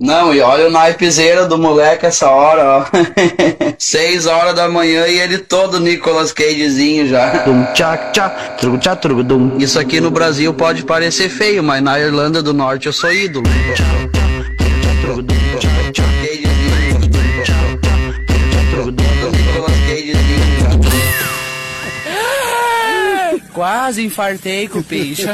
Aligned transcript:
Não, 0.00 0.34
e 0.34 0.40
olha 0.40 0.66
o 0.66 0.70
naipezeira 0.70 1.46
do 1.46 1.56
moleque 1.56 2.04
essa 2.04 2.28
hora, 2.28 2.64
ó. 2.64 2.84
Seis 3.78 4.26
horas 4.26 4.52
da 4.52 4.68
manhã 4.68 5.06
e 5.06 5.20
ele 5.20 5.38
todo 5.38 5.78
Nicolas 5.78 6.32
Cagezinho 6.32 7.06
já. 7.06 7.44
Isso 9.58 9.78
aqui 9.78 10.00
no 10.00 10.10
Brasil 10.10 10.52
pode 10.52 10.82
parecer 10.84 11.28
feio, 11.28 11.62
mas 11.62 11.80
na 11.80 11.98
Irlanda 11.98 12.42
do 12.42 12.52
Norte 12.52 12.86
eu 12.86 12.92
sou 12.92 13.12
ídolo. 13.12 13.46
Quase 23.52 24.04
infartei 24.04 24.66
com 24.66 24.80
o 24.80 24.82
bicho. 24.82 25.28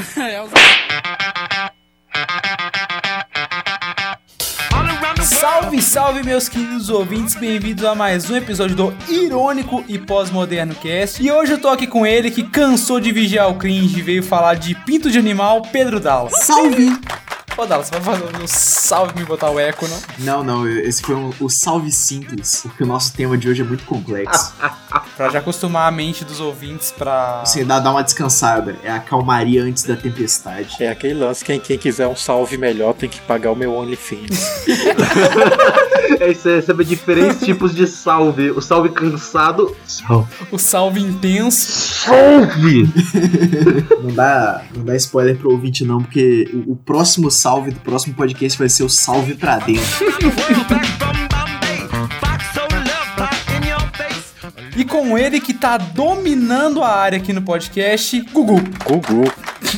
Salve, 5.71 5.83
salve, 5.83 6.23
meus 6.25 6.49
queridos 6.49 6.89
ouvintes, 6.91 7.37
bem-vindos 7.37 7.85
a 7.85 7.95
mais 7.95 8.29
um 8.29 8.35
episódio 8.35 8.75
do 8.75 8.95
Irônico 9.09 9.85
e 9.87 10.01
Pós-Moderno 10.01 10.75
Cast. 10.75 11.23
E 11.23 11.31
hoje 11.31 11.53
eu 11.53 11.61
tô 11.61 11.69
aqui 11.69 11.87
com 11.87 12.05
ele 12.05 12.29
que 12.29 12.43
cansou 12.43 12.99
de 12.99 13.13
vigiar 13.13 13.49
o 13.49 13.55
cringe 13.55 14.01
e 14.01 14.03
veio 14.03 14.21
falar 14.21 14.55
de 14.55 14.75
pinto 14.75 15.09
de 15.09 15.17
animal, 15.17 15.63
Pedro 15.63 16.01
Dallas. 16.01 16.33
Salve! 16.45 16.99
Ô, 17.57 17.67
Dallas, 17.67 17.87
você 17.89 18.01
vai 18.01 18.17
fazer 18.17 18.37
um 18.43 18.47
salve 18.49 19.13
me 19.21 19.25
botar 19.25 19.51
o 19.51 19.61
eco, 19.61 19.87
não? 19.87 19.99
Não, 20.19 20.43
não, 20.43 20.69
esse 20.69 21.03
foi 21.03 21.15
um- 21.15 21.33
o 21.39 21.49
salve 21.49 21.93
simples, 21.93 22.61
porque 22.65 22.83
o 22.83 22.87
nosso 22.87 23.13
tema 23.13 23.39
de 23.39 23.49
hoje 23.49 23.63
é 23.63 23.65
muito 23.65 23.85
complexo. 23.85 24.53
Pra 25.21 25.29
já 25.29 25.39
acostumar 25.41 25.87
a 25.87 25.91
mente 25.91 26.25
dos 26.25 26.41
ouvintes 26.41 26.91
pra. 26.91 27.45
Você 27.45 27.63
dá, 27.63 27.79
dá 27.79 27.91
uma 27.91 28.03
descansada, 28.03 28.75
é 28.83 28.91
a 28.91 28.99
calmaria 28.99 29.63
antes 29.63 29.83
da 29.83 29.95
tempestade. 29.95 30.77
É 30.81 30.89
aquele 30.89 31.13
lance, 31.13 31.45
quem, 31.45 31.61
quem 31.61 31.77
quiser 31.77 32.07
um 32.07 32.17
salve 32.17 32.57
melhor 32.57 32.95
tem 32.95 33.07
que 33.07 33.21
pagar 33.21 33.51
o 33.51 33.55
meu 33.55 33.75
OnlyFans. 33.75 34.65
É 36.19 36.33
isso 36.33 36.49
aí, 36.49 36.61
sabe 36.61 36.85
diferentes 36.85 37.41
tipos 37.41 37.75
de 37.75 37.87
salve. 37.87 38.51
O 38.51 38.61
salve 38.61 38.89
cansado. 38.89 39.75
Salve. 39.87 40.29
O 40.51 40.59
salve 40.59 41.01
intenso. 41.01 41.71
Salve! 41.71 42.89
Não 44.03 44.13
dá, 44.13 44.65
não 44.75 44.85
dá 44.85 44.97
spoiler 44.97 45.39
pro 45.39 45.53
ouvinte 45.53 45.85
não, 45.85 46.03
porque 46.03 46.51
o, 46.53 46.73
o 46.73 46.77
próximo 46.77 47.31
salve 47.31 47.71
do 47.71 47.81
próximo 47.81 48.15
podcast 48.15 48.59
vai 48.59 48.69
ser 48.69 48.83
o 48.83 48.89
salve 48.89 49.35
pra 49.35 49.59
dentro. 49.59 50.05
E 54.81 54.85
com 54.87 55.19
ele 55.19 55.43
que 55.43 55.53
tá 55.53 55.77
dominando 55.77 56.83
a 56.83 56.89
área 56.89 57.19
aqui 57.19 57.35
no 57.35 57.43
podcast, 57.43 58.19
Gugu. 58.33 58.63
Gugu. 58.83 59.31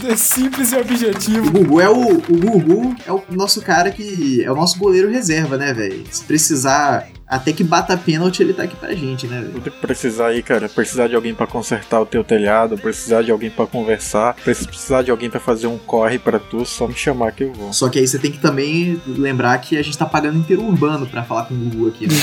É 0.08 0.16
simples 0.16 0.72
e 0.72 0.76
objetivo. 0.76 1.48
O 1.48 1.50
Gugu 1.50 1.80
é 1.80 1.88
o, 1.88 2.16
o 2.16 2.18
Gugu 2.18 2.94
é 3.06 3.12
o 3.12 3.22
nosso 3.30 3.60
cara 3.60 3.90
que 3.90 4.42
é 4.42 4.50
o 4.50 4.54
nosso 4.54 4.78
goleiro 4.78 5.10
reserva, 5.10 5.56
né, 5.56 5.72
velho? 5.72 6.04
Se 6.10 6.24
precisar 6.24 7.08
até 7.32 7.50
que 7.50 7.64
bata 7.64 7.96
pênalti, 7.96 8.40
ele 8.40 8.52
tá 8.52 8.64
aqui 8.64 8.76
pra 8.76 8.94
gente, 8.94 9.26
né, 9.26 9.40
velho? 9.40 9.52
Tudo 9.52 9.70
que 9.70 9.78
precisar 9.78 10.26
aí, 10.26 10.42
cara. 10.42 10.68
Precisar 10.68 11.08
de 11.08 11.14
alguém 11.14 11.34
pra 11.34 11.46
consertar 11.46 11.98
o 11.98 12.04
teu 12.04 12.22
telhado, 12.22 12.76
precisar 12.76 13.22
de 13.22 13.30
alguém 13.30 13.48
pra 13.48 13.66
conversar, 13.66 14.36
precisar 14.44 15.00
de 15.00 15.10
alguém 15.10 15.30
pra 15.30 15.40
fazer 15.40 15.66
um 15.66 15.78
corre 15.78 16.18
pra 16.18 16.38
tu, 16.38 16.66
só 16.66 16.86
me 16.86 16.94
chamar 16.94 17.32
que 17.32 17.44
eu 17.44 17.52
vou. 17.54 17.72
Só 17.72 17.88
que 17.88 17.98
aí 17.98 18.06
você 18.06 18.18
tem 18.18 18.30
que 18.30 18.38
também 18.38 19.00
lembrar 19.06 19.56
que 19.58 19.78
a 19.78 19.82
gente 19.82 19.96
tá 19.96 20.04
pagando 20.04 20.38
inteiro 20.38 20.62
urbano 20.62 21.06
pra 21.06 21.22
falar 21.22 21.44
com 21.44 21.54
o 21.54 21.56
Gugu 21.56 21.88
aqui, 21.88 22.06
né? 22.06 22.14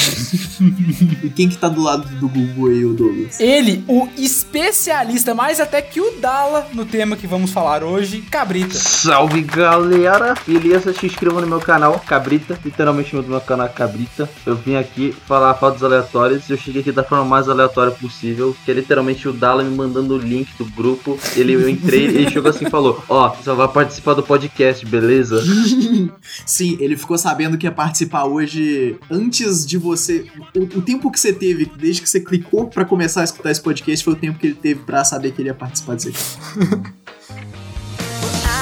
e 1.24 1.30
quem 1.30 1.50
que 1.50 1.58
tá 1.58 1.68
do 1.68 1.82
lado 1.82 2.08
do 2.20 2.30
Gugu 2.30 2.70
aí, 2.70 2.86
o 2.86 2.94
Douglas? 2.94 3.40
Ele, 3.40 3.84
o 3.88 4.08
especialista, 4.16 5.34
mais 5.34 5.60
até 5.60 5.82
que 5.82 6.00
o 6.00 6.20
Dala, 6.20 6.68
no 6.72 6.86
tema 6.86 7.16
que 7.16 7.26
vamos 7.26 7.50
falar 7.50 7.84
hoje, 7.84 8.22
Cabrita. 8.22 8.78
Salve 8.78 9.42
galera! 9.42 10.36
Beleza? 10.46 10.94
Se 10.94 11.08
inscreva 11.08 11.42
no 11.42 11.48
meu 11.48 11.60
canal, 11.60 12.00
Cabrita. 12.00 12.60
Literalmente 12.64 13.16
o 13.16 13.24
meu 13.24 13.42
canal 13.42 13.66
é 13.66 13.70
Cabrita. 13.70 14.30
Eu 14.46 14.56
vim 14.56 14.76
aqui 14.76 14.99
falar 15.28 15.54
fatos 15.56 15.84
aleatórios. 15.84 16.50
Eu 16.50 16.58
cheguei 16.58 16.82
aqui 16.82 16.92
da 16.92 17.04
forma 17.04 17.26
mais 17.26 17.48
aleatória 17.50 17.92
possível. 17.92 18.56
Que 18.66 18.72
é 18.72 18.74
literalmente 18.74 19.28
o 19.28 19.34
Dala 19.34 19.64
me 19.64 19.76
mandando 19.76 20.16
o 20.16 20.18
link 20.18 20.50
do 20.58 20.66
grupo. 20.66 21.18
Ele, 21.36 21.54
eu 21.54 21.70
entrei 21.70 22.06
ele 22.06 22.30
chegou 22.30 22.50
assim 22.50 22.66
e 22.66 22.70
falou: 22.70 23.04
Ó, 23.08 23.30
você 23.30 23.44
só 23.44 23.56
vai 23.56 23.68
participar 23.68 24.14
do 24.14 24.24
podcast, 24.24 24.86
beleza? 24.86 25.42
Sim, 26.46 26.78
ele 26.80 26.98
ficou 26.98 27.18
sabendo 27.18 27.58
que 27.58 27.66
ia 27.66 27.72
participar 27.72 28.26
hoje 28.26 28.98
antes 29.10 29.66
de 29.66 29.78
você. 29.78 30.26
O, 30.56 30.64
o 30.80 30.82
tempo 30.82 31.12
que 31.12 31.20
você 31.20 31.34
teve, 31.34 31.66
desde 31.66 32.02
que 32.02 32.10
você 32.10 32.20
clicou 32.20 32.68
pra 32.68 32.86
começar 32.86 33.22
a 33.22 33.24
escutar 33.24 33.52
esse 33.52 33.62
podcast, 33.62 34.04
foi 34.04 34.14
o 34.14 34.18
tempo 34.18 34.40
que 34.40 34.48
ele 34.48 34.56
teve 34.56 34.82
pra 34.82 35.04
saber 35.04 35.32
que 35.32 35.42
ele 35.42 35.50
ia 35.50 35.56
participar 35.56 35.96
disso 35.96 36.10
aqui. 36.10 36.94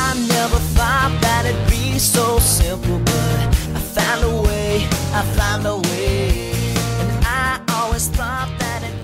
I 0.09 0.14
never 0.28 0.59
thought 0.74 1.12
that 1.22 1.46
it'd 1.46 1.70
be 1.70 2.00
so 2.00 2.40
simple, 2.40 3.00
but 3.00 3.47
I 3.76 3.80
found 3.94 4.24
a 4.24 4.42
way, 4.42 4.88
I 5.14 5.24
found 5.36 5.66
a 5.66 5.76
way. 5.76 5.87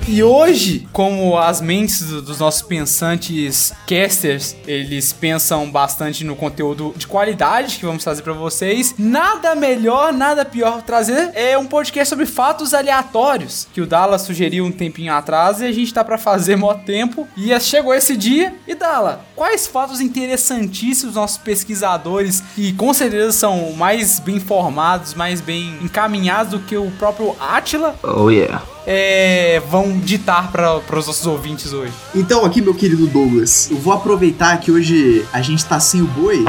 E 0.06 0.22
hoje, 0.22 0.86
como 0.92 1.38
as 1.38 1.62
mentes 1.62 2.02
do- 2.06 2.22
dos 2.22 2.38
nossos 2.38 2.62
pensantes 2.62 3.72
casters, 3.88 4.54
eles 4.68 5.14
pensam 5.14 5.72
bastante 5.72 6.26
no 6.26 6.36
conteúdo 6.36 6.94
de 6.98 7.08
qualidade 7.08 7.78
que 7.78 7.86
vamos 7.86 8.04
trazer 8.04 8.22
pra 8.22 8.34
vocês, 8.34 8.94
nada 9.00 9.56
melhor, 9.56 10.12
nada 10.12 10.44
pior 10.44 10.82
trazer 10.82 11.32
é 11.34 11.58
um 11.58 11.66
podcast 11.66 12.10
sobre 12.10 12.26
fatos 12.26 12.74
aleatórios, 12.74 13.66
que 13.74 13.80
o 13.80 13.88
Dala 13.88 14.20
sugeriu 14.20 14.66
um 14.66 14.72
tempinho 14.74 15.14
atrás 15.14 15.62
e 15.62 15.66
a 15.66 15.72
gente 15.72 15.94
tá 15.94 16.04
pra 16.04 16.18
fazer 16.18 16.58
mó 16.58 16.74
tempo. 16.74 17.26
E 17.38 17.58
chegou 17.62 17.96
esse 17.96 18.18
dia. 18.18 18.54
E 18.68 18.76
Dala, 18.76 19.26
quais 19.38 19.66
fatos 19.68 20.02
interessantíssimos 20.02 21.16
nossos 21.16 21.38
pesquisadores, 21.38 22.44
que 22.56 22.74
com 22.74 22.94
certeza 22.94 23.32
são 23.32 23.72
mais 23.72 24.20
bem 24.20 24.40
formados, 24.40 25.14
mais 25.14 25.40
bem 25.40 25.78
encaminhados 25.82 26.52
do 26.52 26.60
que 26.60 26.76
o 26.76 26.92
próprio 27.00 27.34
Atila, 27.40 27.96
Oh 28.04 28.30
yeah. 28.30 28.62
É, 28.86 29.62
vão 29.70 30.00
ditar 30.00 30.52
para 30.52 30.78
os 30.78 31.08
nossos 31.08 31.26
ouvintes 31.26 31.74
hoje? 31.74 31.94
Então, 32.14 32.46
aqui, 32.46 32.62
meu 32.62 32.74
querido 32.74 33.08
Douglas, 33.08 33.70
eu 33.72 33.78
vou 33.78 33.94
aproveitar 33.94 34.60
que 34.60 34.72
hoje 34.72 35.26
a 35.32 35.42
gente 35.42 35.66
tá 35.66 35.80
sem 35.80 36.02
o 36.02 36.08
boi. 36.08 36.44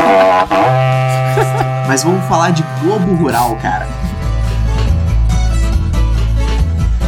Mas 1.87 2.03
vamos 2.03 2.25
falar 2.27 2.51
de 2.51 2.65
Globo 2.81 3.15
Rural, 3.15 3.57
cara. 3.57 3.87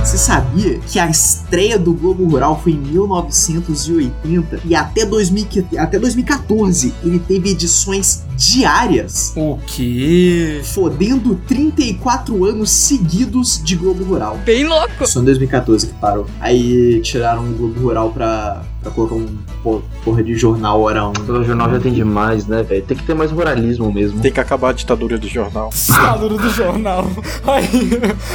Você 0.06 0.18
sabia 0.18 0.78
que 0.78 1.00
a 1.00 1.10
estreia 1.10 1.76
do 1.76 1.92
Globo 1.92 2.24
Rural 2.28 2.60
foi 2.62 2.72
em 2.72 2.78
1980 2.78 4.60
e 4.64 4.72
até, 4.72 5.04
2000, 5.04 5.66
até 5.78 5.98
2014 5.98 6.94
ele 7.02 7.18
teve 7.18 7.50
edições 7.50 8.22
diárias, 8.36 9.32
O 9.36 9.58
quê? 9.66 10.60
fodendo 10.64 11.34
34 11.48 12.44
anos 12.44 12.70
seguidos 12.70 13.60
de 13.62 13.76
Globo 13.76 14.04
Rural. 14.04 14.38
Bem 14.44 14.64
louco. 14.64 15.06
Só 15.06 15.20
em 15.20 15.24
2014 15.24 15.86
que 15.88 15.94
parou. 15.94 16.26
Aí 16.40 17.00
tiraram 17.00 17.44
o 17.44 17.52
Globo 17.54 17.80
Rural 17.80 18.10
pra, 18.10 18.62
pra 18.82 18.90
colocar 18.90 19.14
um 19.14 19.26
po- 19.62 19.82
porra 20.04 20.22
de 20.22 20.34
jornal 20.34 20.80
hora 20.82 21.06
1. 21.08 21.12
Pelo 21.12 21.44
jornal 21.44 21.70
já 21.70 21.80
tem 21.80 21.92
demais, 21.92 22.46
né, 22.46 22.62
velho? 22.62 22.82
Tem 22.84 22.96
que 22.96 23.04
ter 23.04 23.14
mais 23.14 23.32
moralismo 23.32 23.90
mesmo. 23.92 24.20
Tem 24.20 24.32
que 24.32 24.40
acabar 24.40 24.70
a 24.70 24.72
ditadura 24.72 25.16
do 25.18 25.28
jornal. 25.28 25.70
Ditadura 25.74 26.36
do 26.36 26.50
jornal. 26.50 27.06
Aí, 27.46 27.90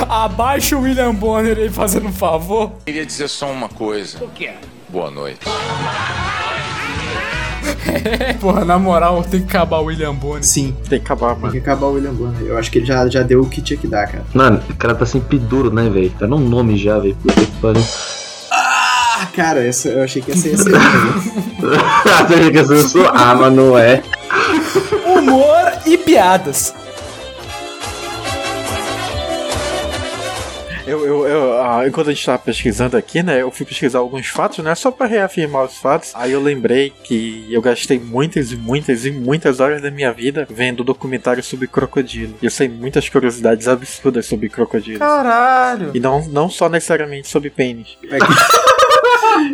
abaixa 0.09 0.75
o 0.77 0.81
William 0.81 1.13
Bonner 1.13 1.57
aí 1.57 1.69
fazendo 1.69 2.07
um 2.07 2.13
favor. 2.13 2.71
Queria 2.85 3.05
dizer 3.05 3.27
só 3.27 3.51
uma 3.51 3.69
coisa. 3.69 4.23
O 4.23 4.27
que 4.29 4.49
Boa 4.89 5.09
noite. 5.09 5.39
Porra, 8.39 8.65
na 8.65 8.77
moral, 8.79 9.23
tem 9.23 9.41
que 9.41 9.47
acabar 9.55 9.79
o 9.79 9.85
William 9.85 10.13
Bonner. 10.13 10.43
Sim, 10.43 10.75
Tem 10.89 10.99
que 10.99 11.05
acabar, 11.05 11.31
tem 11.33 11.41
mano. 11.41 11.51
que 11.53 11.57
acabar 11.59 11.87
o 11.87 11.93
William 11.93 12.13
Bonner. 12.13 12.41
Eu 12.41 12.57
acho 12.57 12.71
que 12.71 12.79
ele 12.79 12.85
já, 12.85 13.07
já 13.07 13.21
deu 13.23 13.41
o 13.41 13.47
que 13.49 13.61
tinha 13.61 13.77
que 13.77 13.87
dar, 13.87 14.07
cara. 14.07 14.25
Mano, 14.33 14.61
o 14.69 14.75
cara 14.75 14.95
tá 14.95 15.05
sempre 15.05 15.37
duro, 15.37 15.71
né, 15.73 15.89
velho? 15.89 16.09
Tá 16.17 16.27
num 16.27 16.39
nome 16.39 16.77
já, 16.77 16.97
velho. 16.99 17.15
Puta 17.15 17.33
que 17.41 17.51
pariu. 17.61 17.83
Ah, 18.51 19.27
cara, 19.35 19.63
essa, 19.65 19.89
eu 19.89 20.03
achei 20.03 20.21
que 20.21 20.31
essa 20.31 20.47
ia 20.47 20.57
ser. 20.57 20.71
né? 20.71 20.79
Você 21.59 22.33
acha 22.33 22.51
que 22.51 22.57
eu 22.57 22.87
sou? 22.87 23.07
Ah, 23.13 23.35
mas 23.35 23.53
não 23.53 23.77
é. 23.77 24.01
Humor 25.05 25.71
e 25.85 25.97
piadas. 25.97 26.73
Eu, 30.91 31.05
eu, 31.05 31.27
eu, 31.27 31.61
ah, 31.61 31.87
enquanto 31.87 32.09
a 32.09 32.13
gente 32.13 32.25
tava 32.25 32.39
pesquisando 32.39 32.97
aqui, 32.97 33.23
né, 33.23 33.41
eu 33.41 33.49
fui 33.49 33.65
pesquisar 33.65 33.99
alguns 33.99 34.27
fatos, 34.27 34.63
né, 34.63 34.75
só 34.75 34.91
pra 34.91 35.05
reafirmar 35.07 35.63
os 35.65 35.77
fatos. 35.77 36.11
Aí 36.13 36.31
eu 36.33 36.41
lembrei 36.41 36.91
que 37.03 37.47
eu 37.49 37.61
gastei 37.61 37.97
muitas 37.99 38.51
e 38.51 38.55
muitas 38.57 39.05
e 39.05 39.11
muitas 39.11 39.59
horas 39.59 39.81
da 39.81 39.89
minha 39.89 40.11
vida 40.11 40.45
vendo 40.49 40.83
documentários 40.83 41.45
sobre 41.45 41.67
crocodilo. 41.67 42.35
E 42.41 42.45
eu 42.45 42.51
sei 42.51 42.67
muitas 42.67 43.07
curiosidades 43.07 43.67
absurdas 43.67 44.25
sobre 44.25 44.49
crocodilos. 44.49 44.99
Caralho. 44.99 45.91
E 45.93 45.99
não, 45.99 46.27
não 46.27 46.49
só 46.49 46.67
necessariamente 46.67 47.27
sobre 47.27 47.49
pênis. 47.49 47.97
É 48.09 48.17
que- 48.19 48.25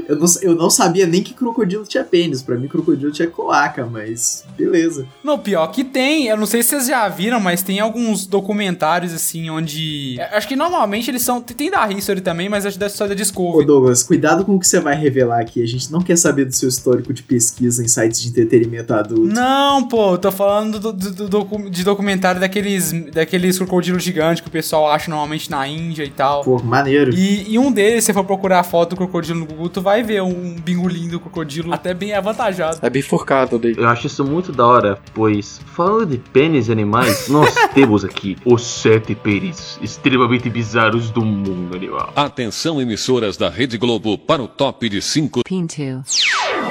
Eu 0.07 0.15
não, 0.17 0.25
eu 0.41 0.55
não 0.55 0.69
sabia 0.69 1.05
nem 1.07 1.21
que 1.23 1.33
crocodilo 1.33 1.83
tinha 1.85 2.03
pênis. 2.03 2.41
Pra 2.41 2.55
mim, 2.55 2.67
crocodilo 2.67 3.11
tinha 3.11 3.27
cloaca, 3.29 3.85
mas 3.85 4.43
beleza. 4.57 5.05
Não, 5.23 5.37
pior 5.37 5.67
que 5.67 5.83
tem. 5.83 6.27
Eu 6.27 6.37
não 6.37 6.45
sei 6.45 6.63
se 6.63 6.69
vocês 6.69 6.87
já 6.87 7.07
viram, 7.07 7.39
mas 7.39 7.61
tem 7.61 7.79
alguns 7.79 8.25
documentários 8.25 9.13
assim 9.13 9.49
onde. 9.49 10.17
é, 10.19 10.37
Acho 10.37 10.47
que 10.47 10.55
normalmente 10.55 11.09
eles 11.11 11.21
são. 11.21 11.41
Tem 11.41 11.69
da 11.71 11.89
History 11.91 12.21
também, 12.21 12.49
mas 12.49 12.65
acho 12.65 12.77
da 12.79 12.87
história 12.87 13.13
da 13.15 13.19
Ô 13.19 13.23
Discovery. 13.23 13.65
Douglas, 13.65 14.03
cuidado 14.03 14.45
com 14.45 14.55
o 14.55 14.59
que 14.59 14.67
você 14.67 14.79
vai 14.79 14.95
revelar 14.95 15.41
aqui. 15.41 15.61
A 15.61 15.67
gente 15.67 15.91
não 15.91 16.01
quer 16.01 16.17
saber 16.17 16.45
do 16.45 16.55
seu 16.55 16.69
histórico 16.69 17.13
de 17.13 17.23
pesquisa 17.23 17.83
em 17.83 17.87
sites 17.87 18.21
de 18.21 18.29
entretenimento 18.29 18.93
adulto. 18.93 19.27
Não, 19.33 19.87
pô, 19.87 20.13
eu 20.13 20.17
tô 20.17 20.31
falando 20.31 20.79
do, 20.79 20.93
do- 20.93 21.27
do 21.29 21.69
de 21.69 21.83
documentário 21.83 22.39
daqueles, 22.41 22.91
daqueles 23.11 23.57
crocodilos 23.57 24.03
gigantes 24.03 24.41
que 24.41 24.47
o 24.47 24.51
pessoal 24.51 24.89
acha 24.91 25.09
normalmente 25.09 25.49
na 25.49 25.67
Índia 25.67 26.03
e 26.03 26.09
tal. 26.09 26.43
Pô, 26.43 26.59
maneiro. 26.61 27.13
E, 27.13 27.53
e 27.53 27.59
um 27.59 27.71
deles, 27.71 28.03
se 28.03 28.07
você 28.07 28.13
for 28.13 28.23
procurar 28.23 28.59
a 28.59 28.63
foto 28.63 28.91
do 28.91 28.95
crocodilo 28.97 29.39
no 29.39 29.45
Google, 29.45 29.66
tu 29.69 29.81
vai 29.81 30.03
ver 30.03 30.21
um 30.21 30.55
bingolim 30.55 31.07
do 31.07 31.19
crocodilo 31.19 31.73
até 31.73 31.93
bem 31.93 32.13
avantajado. 32.13 32.79
É 32.81 32.89
bifurcado 32.89 33.57
dele. 33.57 33.81
Eu 33.81 33.87
acho 33.87 34.07
isso 34.07 34.23
muito 34.23 34.51
da 34.51 34.65
hora, 34.65 34.99
pois 35.13 35.59
falando 35.75 36.11
de 36.11 36.17
pênis 36.17 36.67
e 36.67 36.71
animais, 36.71 37.27
nós 37.29 37.53
temos 37.73 38.03
aqui 38.03 38.37
os 38.45 38.65
sete 38.65 39.15
pênis 39.15 39.77
extremamente 39.81 40.49
bizarros 40.49 41.09
do 41.09 41.23
mundo 41.23 41.75
animal. 41.75 42.11
Atenção, 42.15 42.81
emissoras 42.81 43.37
da 43.37 43.49
Rede 43.49 43.77
Globo, 43.77 44.17
para 44.17 44.41
o 44.41 44.47
top 44.47 44.89
de 44.89 45.01
5 45.01 45.41
Pinto. 45.43 45.77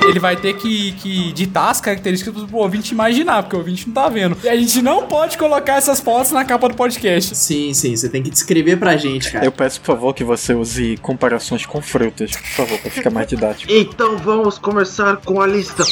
Ele 0.03 0.19
vai 0.19 0.37
ter 0.37 0.55
que, 0.55 0.93
que 0.93 1.33
ditar 1.33 1.71
as 1.71 1.81
características 1.81 2.45
pro 2.45 2.59
ouvinte 2.59 2.93
imaginar, 2.93 3.43
porque 3.43 3.57
o 3.57 3.59
ouvinte 3.59 3.87
não 3.87 3.95
tá 3.95 4.09
vendo. 4.09 4.37
E 4.43 4.49
a 4.49 4.57
gente 4.57 4.81
não 4.83 5.07
pode 5.07 5.37
colocar 5.37 5.75
essas 5.75 6.01
fotos 6.01 6.33
na 6.33 6.45
capa 6.45 6.69
do 6.69 6.75
podcast. 6.75 7.35
Sim, 7.35 7.73
sim, 7.75 7.97
você 7.97 8.09
tem 8.09 8.23
que 8.23 8.31
descrever 8.31 8.77
pra 8.77 8.97
gente, 8.97 9.31
cara. 9.31 9.45
Eu 9.45 9.53
peço, 9.53 9.81
por 9.81 9.87
favor, 9.87 10.15
que 10.15 10.25
você 10.25 10.55
use 10.55 10.97
comparações 11.03 11.67
com 11.67 11.81
frutas, 11.81 12.33
por 12.33 12.49
favor, 12.49 12.79
pra 12.79 12.91
ficar 12.91 13.11
mais 13.11 13.27
didático. 13.27 13.73
Então 13.73 14.17
vamos 14.19 14.59
começar 14.59 15.17
com 15.19 15.41
a 15.41 15.47
lista. 15.47 15.85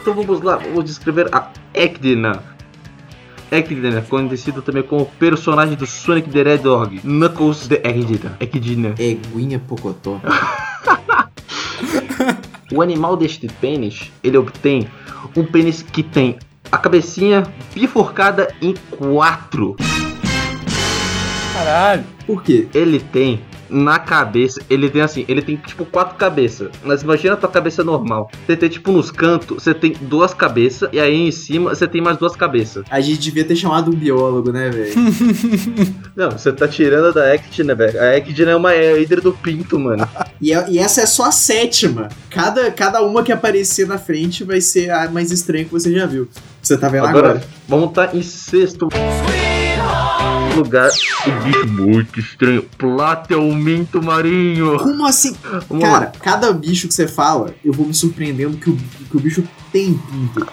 Então 0.00 0.14
vamos 0.14 0.42
lá, 0.42 0.56
vamos 0.56 0.84
descrever 0.84 1.28
a 1.32 1.50
Ecdina. 1.72 2.42
Ecdina, 3.50 4.02
conhecido 4.02 4.62
também 4.62 4.82
como 4.82 5.06
personagem 5.06 5.76
do 5.76 5.86
Sonic 5.86 6.28
the 6.30 6.40
Hedgehog, 6.40 7.00
Knuckles 7.04 7.68
the 7.68 7.76
Ecdina. 7.84 8.36
Ecdina. 8.40 8.94
Eguinha 8.98 9.60
Pocotó. 9.60 10.20
O 12.72 12.80
animal 12.80 13.16
deste 13.16 13.46
pênis, 13.46 14.10
ele 14.22 14.38
obtém 14.38 14.88
um 15.36 15.44
pênis 15.44 15.82
que 15.82 16.02
tem 16.02 16.38
a 16.70 16.78
cabecinha 16.78 17.42
bifurcada 17.74 18.54
em 18.60 18.74
quatro. 18.90 19.76
Caralho. 21.52 22.04
Por 22.26 22.42
quê? 22.42 22.66
Ele 22.74 22.98
tem 22.98 23.40
na 23.74 23.98
cabeça, 23.98 24.60
ele 24.70 24.88
tem 24.88 25.02
assim, 25.02 25.24
ele 25.26 25.42
tem 25.42 25.56
tipo 25.56 25.84
quatro 25.84 26.14
cabeças. 26.16 26.70
Mas 26.84 27.02
imagina 27.02 27.34
a 27.34 27.36
tua 27.36 27.48
cabeça 27.48 27.82
normal. 27.82 28.30
Você 28.46 28.56
tem 28.56 28.68
tipo 28.68 28.92
nos 28.92 29.10
cantos, 29.10 29.62
você 29.62 29.74
tem 29.74 29.94
duas 30.00 30.32
cabeças 30.32 30.88
e 30.92 31.00
aí 31.00 31.26
em 31.26 31.30
cima 31.32 31.74
você 31.74 31.86
tem 31.88 32.00
mais 32.00 32.16
duas 32.16 32.36
cabeças. 32.36 32.84
A 32.88 33.00
gente 33.00 33.18
devia 33.18 33.44
ter 33.44 33.56
chamado 33.56 33.90
um 33.90 33.94
biólogo, 33.94 34.52
né, 34.52 34.70
velho? 34.70 34.94
Não, 36.14 36.30
você 36.30 36.52
tá 36.52 36.68
tirando 36.68 37.12
da 37.12 37.34
Ectina, 37.34 37.74
velho. 37.74 38.00
A 38.00 38.16
Ectina 38.16 38.52
é 38.52 38.56
uma 38.56 38.72
é 38.72 38.92
a 38.92 38.98
hidra 38.98 39.20
do 39.20 39.32
pinto, 39.32 39.78
mano. 39.78 40.08
e, 40.40 40.52
é- 40.52 40.70
e 40.70 40.78
essa 40.78 41.00
é 41.00 41.06
só 41.06 41.24
a 41.24 41.32
sétima. 41.32 42.08
Cada, 42.30 42.70
cada 42.70 43.02
uma 43.02 43.22
que 43.24 43.32
aparecer 43.32 43.86
na 43.88 43.98
frente 43.98 44.44
vai 44.44 44.60
ser 44.60 44.90
a 44.90 45.10
mais 45.10 45.32
estranha 45.32 45.64
que 45.64 45.72
você 45.72 45.92
já 45.92 46.06
viu. 46.06 46.28
Você 46.62 46.76
tá 46.78 46.88
vendo 46.88 47.06
agora? 47.06 47.28
Agora, 47.30 47.44
vamos 47.68 47.88
estar 47.88 48.14
em 48.14 48.22
sexto 48.22 48.88
lugar. 50.54 50.90
O 51.26 51.44
bicho 51.44 51.66
muito 51.68 52.20
estranho. 52.20 52.62
Platelminto 52.78 54.02
marinho. 54.02 54.78
Como 54.78 55.06
assim? 55.06 55.36
Vamos 55.68 55.84
Cara, 55.84 56.06
lá. 56.06 56.12
cada 56.20 56.52
bicho 56.52 56.88
que 56.88 56.94
você 56.94 57.08
fala, 57.08 57.54
eu 57.64 57.72
vou 57.72 57.86
me 57.86 57.94
surpreendendo 57.94 58.56
que 58.56 58.70
o, 58.70 58.76
que 58.76 59.16
o 59.16 59.20
bicho 59.20 59.42
tem 59.72 59.94
pinto. 59.94 60.46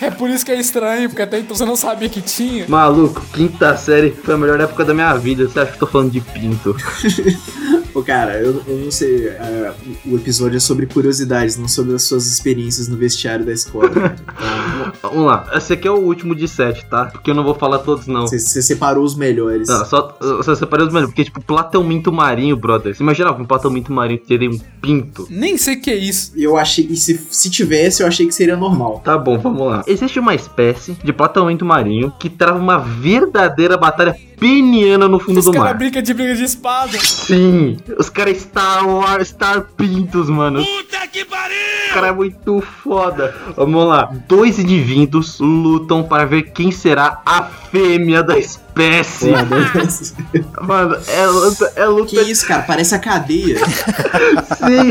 É, 0.00 0.06
é 0.06 0.10
por 0.10 0.28
isso 0.28 0.44
que 0.44 0.52
é 0.52 0.58
estranho, 0.58 1.08
porque 1.08 1.22
até 1.22 1.38
então 1.38 1.56
você 1.56 1.64
não 1.64 1.76
sabia 1.76 2.08
que 2.08 2.20
tinha. 2.20 2.66
Maluco, 2.68 3.22
quinta 3.32 3.76
série 3.76 4.10
foi 4.10 4.34
a 4.34 4.38
melhor 4.38 4.60
época 4.60 4.84
da 4.84 4.92
minha 4.92 5.14
vida. 5.14 5.48
Você 5.48 5.60
acha 5.60 5.70
que 5.70 5.76
eu 5.76 5.80
tô 5.80 5.86
falando 5.86 6.10
de 6.10 6.20
pinto? 6.20 6.76
Pô, 7.92 8.02
cara, 8.02 8.38
eu, 8.38 8.62
eu 8.66 8.76
não 8.78 8.90
sei. 8.90 9.28
é, 9.28 9.72
o 10.06 10.16
episódio 10.16 10.56
é 10.56 10.60
sobre 10.60 10.86
curiosidades, 10.86 11.56
não 11.56 11.68
sobre 11.68 11.94
as 11.94 12.02
suas 12.02 12.26
experiências 12.26 12.88
no 12.88 12.96
vestiário 12.96 13.44
da 13.44 13.52
escola. 13.52 13.90
Então, 14.80 15.10
Vamos 15.10 15.26
lá. 15.26 15.46
Esse 15.54 15.74
aqui 15.74 15.86
é 15.86 15.90
o 15.90 15.96
último 15.96 16.34
de 16.34 16.48
sete, 16.48 16.84
tá? 16.86 17.06
Porque 17.06 17.30
eu 17.30 17.34
não 17.34 17.44
vou 17.44 17.54
falar 17.54 17.80
todos, 17.80 18.06
não. 18.06 18.26
você, 18.26 18.38
separou 18.62 19.04
os 19.04 19.14
melhores. 19.14 19.68
Não, 19.68 19.84
só, 19.84 20.16
só 20.42 20.54
separei 20.54 20.86
os 20.86 20.92
melhores. 20.92 21.10
Porque, 21.10 21.24
tipo, 21.24 21.40
platelminto 21.42 22.12
marinho, 22.12 22.56
brother. 22.56 22.94
Você 22.94 23.02
imagina 23.02 23.32
que 23.34 23.42
um 23.42 23.44
platelminto 23.44 23.92
marinho 23.92 24.20
teria 24.20 24.50
um 24.50 24.58
pinto? 24.80 25.26
Nem 25.30 25.56
sei 25.58 25.76
o 25.76 25.80
que 25.80 25.90
é 25.90 25.96
isso. 25.96 26.32
Eu 26.36 26.56
achei. 26.56 26.86
E 26.90 26.96
se, 26.96 27.20
se 27.30 27.50
tivesse, 27.50 28.02
eu 28.02 28.06
achei 28.06 28.26
que 28.26 28.34
seria 28.34 28.56
normal. 28.56 29.00
Tá 29.04 29.16
bom, 29.18 29.38
vamos 29.38 29.66
lá. 29.66 29.84
Existe 29.86 30.18
uma 30.18 30.34
espécie 30.34 30.96
de 31.04 31.12
platelminto 31.12 31.64
marinho 31.64 32.12
que 32.18 32.28
trava 32.28 32.58
uma 32.58 32.78
verdadeira 32.78 33.76
batalha 33.76 34.16
peniana 34.40 35.06
no 35.06 35.20
fundo 35.20 35.38
Os 35.38 35.44
do 35.44 35.52
caras 35.52 35.68
mar. 35.68 35.74
brincam 35.78 36.00
de 36.02 36.14
briga 36.14 36.34
de 36.34 36.44
espada. 36.44 36.98
Sim, 36.98 37.76
os 37.98 38.08
caras 38.08 38.38
Star 38.38 38.88
Wars, 38.88 39.28
Star 39.28 39.62
Pintos, 39.76 40.28
mano. 40.30 40.64
Puta 40.64 41.06
que 41.06 41.24
pariu! 41.26 41.56
Os 41.88 41.92
caras 41.94 42.10
é 42.10 42.12
muito 42.12 42.60
foda. 42.82 43.34
Vamos 43.54 43.86
lá. 43.86 44.10
Dois 44.26 44.58
indivíduos 44.58 45.38
lutam 45.38 46.02
para 46.02 46.24
ver 46.24 46.50
quem 46.52 46.70
será 46.72 47.20
a 47.26 47.42
fêmea 47.44 48.22
da 48.22 48.38
espécie. 48.38 49.30
Foda. 49.30 50.60
Mano, 50.66 50.96
é 51.08 51.26
luta, 51.26 51.72
é 51.76 51.84
luta. 51.86 52.06
que 52.10 52.20
isso, 52.22 52.46
cara? 52.46 52.62
Parece 52.62 52.94
a 52.94 52.98
cadeia. 52.98 53.58
Sim. 54.56 54.90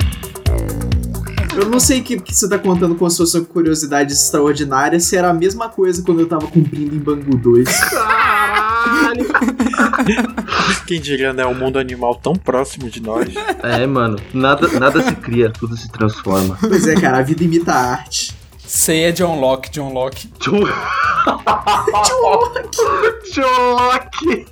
Eu 1.56 1.68
não 1.68 1.78
sei 1.78 2.02
que, 2.02 2.20
que 2.20 2.34
você 2.34 2.48
tá 2.48 2.58
contando 2.58 2.94
como 2.94 3.10
se 3.10 3.18
fosse 3.18 3.38
uma 3.38 3.44
curiosidade 3.44 4.12
extraordinária, 4.12 4.98
se 4.98 5.16
era 5.16 5.30
a 5.30 5.34
mesma 5.34 5.68
coisa 5.68 6.02
quando 6.02 6.20
eu 6.20 6.28
tava 6.28 6.46
cumprindo 6.46 6.94
em 6.94 6.98
Bangu 6.98 7.36
2. 7.36 7.68
Quem 10.86 11.00
diria, 11.00 11.32
né? 11.32 11.44
O 11.46 11.54
mundo 11.54 11.78
animal 11.78 12.16
tão 12.16 12.34
próximo 12.34 12.90
de 12.90 13.00
nós. 13.00 13.32
É, 13.62 13.86
mano. 13.86 14.18
Nada, 14.32 14.68
nada 14.78 15.02
se 15.02 15.14
cria, 15.16 15.50
tudo 15.50 15.76
se 15.76 15.90
transforma. 15.90 16.58
Pois 16.60 16.86
é, 16.86 16.94
cara, 16.94 17.18
a 17.18 17.22
vida 17.22 17.44
imita 17.44 17.72
a 17.72 17.92
arte. 17.92 18.34
Sei 18.66 19.04
é 19.04 19.12
John 19.12 19.38
Locke, 19.40 19.70
John 19.70 19.92
Locke. 19.92 20.28
John 23.32 23.74
Locke. 23.74 24.46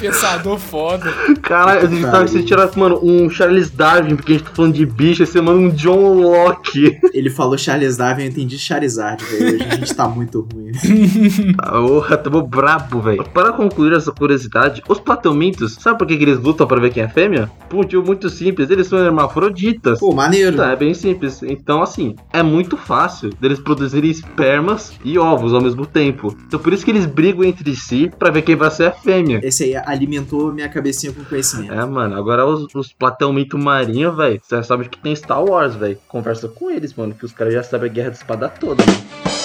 Pensador 0.00 0.58
foda. 0.58 1.12
Caralho, 1.42 1.86
a 1.86 1.90
gente 1.90 2.02
tava 2.02 2.26
se 2.26 2.42
tirando, 2.42 2.76
mano, 2.76 3.00
um 3.02 3.30
Charles 3.30 3.70
Darwin, 3.70 4.16
porque 4.16 4.32
a 4.32 4.38
gente 4.38 4.48
tá 4.48 4.54
falando 4.54 4.74
de 4.74 4.86
bicho, 4.86 5.22
esse 5.22 5.40
mano 5.40 5.60
um 5.60 5.70
John 5.70 6.14
Locke. 6.20 6.98
Ele 7.12 7.30
falou 7.30 7.56
Charles 7.56 7.96
Darwin, 7.96 8.24
eu 8.24 8.28
entendi 8.28 8.58
Charizard, 8.58 9.24
velho. 9.24 9.54
Hoje 9.54 9.66
a 9.68 9.74
gente 9.76 9.94
tá 9.94 10.08
muito 10.08 10.48
ruim. 10.52 10.72
Porra, 11.70 12.16
tamo 12.16 12.42
brabo, 12.42 13.00
velho. 13.00 13.24
Para 13.24 13.52
concluir 13.52 13.92
essa 13.92 14.12
curiosidade, 14.12 14.82
os 14.88 14.98
platelmintos, 14.98 15.74
sabe 15.74 15.98
por 15.98 16.06
que, 16.06 16.16
que 16.16 16.24
eles 16.24 16.38
lutam 16.38 16.66
pra 16.66 16.80
ver 16.80 16.92
quem 16.92 17.02
é 17.02 17.08
fêmea? 17.08 17.50
Por 17.68 17.76
um 17.76 17.78
motivo 17.82 18.04
muito 18.04 18.28
simples, 18.28 18.70
eles 18.70 18.86
são 18.86 18.98
hermafroditas. 18.98 19.98
Pô, 19.98 20.12
maneiro. 20.12 20.56
Tá, 20.56 20.72
é 20.72 20.76
bem 20.76 20.94
simples. 20.94 21.42
Então, 21.42 21.82
assim, 21.82 21.99
é 22.32 22.42
muito 22.42 22.76
fácil 22.76 23.30
deles 23.40 23.58
produzirem 23.58 24.10
espermas 24.10 24.92
e 25.04 25.18
ovos 25.18 25.54
ao 25.54 25.60
mesmo 25.60 25.86
tempo. 25.86 26.36
Então, 26.46 26.58
por 26.58 26.72
isso 26.72 26.84
que 26.84 26.90
eles 26.90 27.06
brigam 27.06 27.44
entre 27.44 27.74
si 27.74 28.10
pra 28.18 28.30
ver 28.30 28.42
quem 28.42 28.56
vai 28.56 28.70
ser 28.70 28.86
a 28.86 28.92
fêmea. 28.92 29.40
Esse 29.42 29.64
aí 29.64 29.76
alimentou 29.76 30.52
minha 30.52 30.68
cabecinha 30.68 31.12
com 31.12 31.24
conhecimento. 31.24 31.72
É, 31.72 31.84
mano, 31.84 32.16
agora 32.16 32.46
os, 32.46 32.66
os 32.74 32.92
platelmito 32.92 33.58
marinho, 33.58 34.14
velho, 34.14 34.40
você 34.42 34.62
sabe 34.62 34.88
que 34.88 34.98
tem 34.98 35.14
Star 35.14 35.42
Wars, 35.42 35.74
velho. 35.74 35.98
Conversa 36.08 36.48
com 36.48 36.70
eles, 36.70 36.94
mano, 36.94 37.14
que 37.14 37.24
os 37.24 37.32
caras 37.32 37.54
já 37.54 37.62
sabem 37.62 37.90
a 37.90 37.92
guerra 37.92 38.10
da 38.10 38.16
espada 38.16 38.48
toda, 38.48 38.84
mano. 38.84 39.40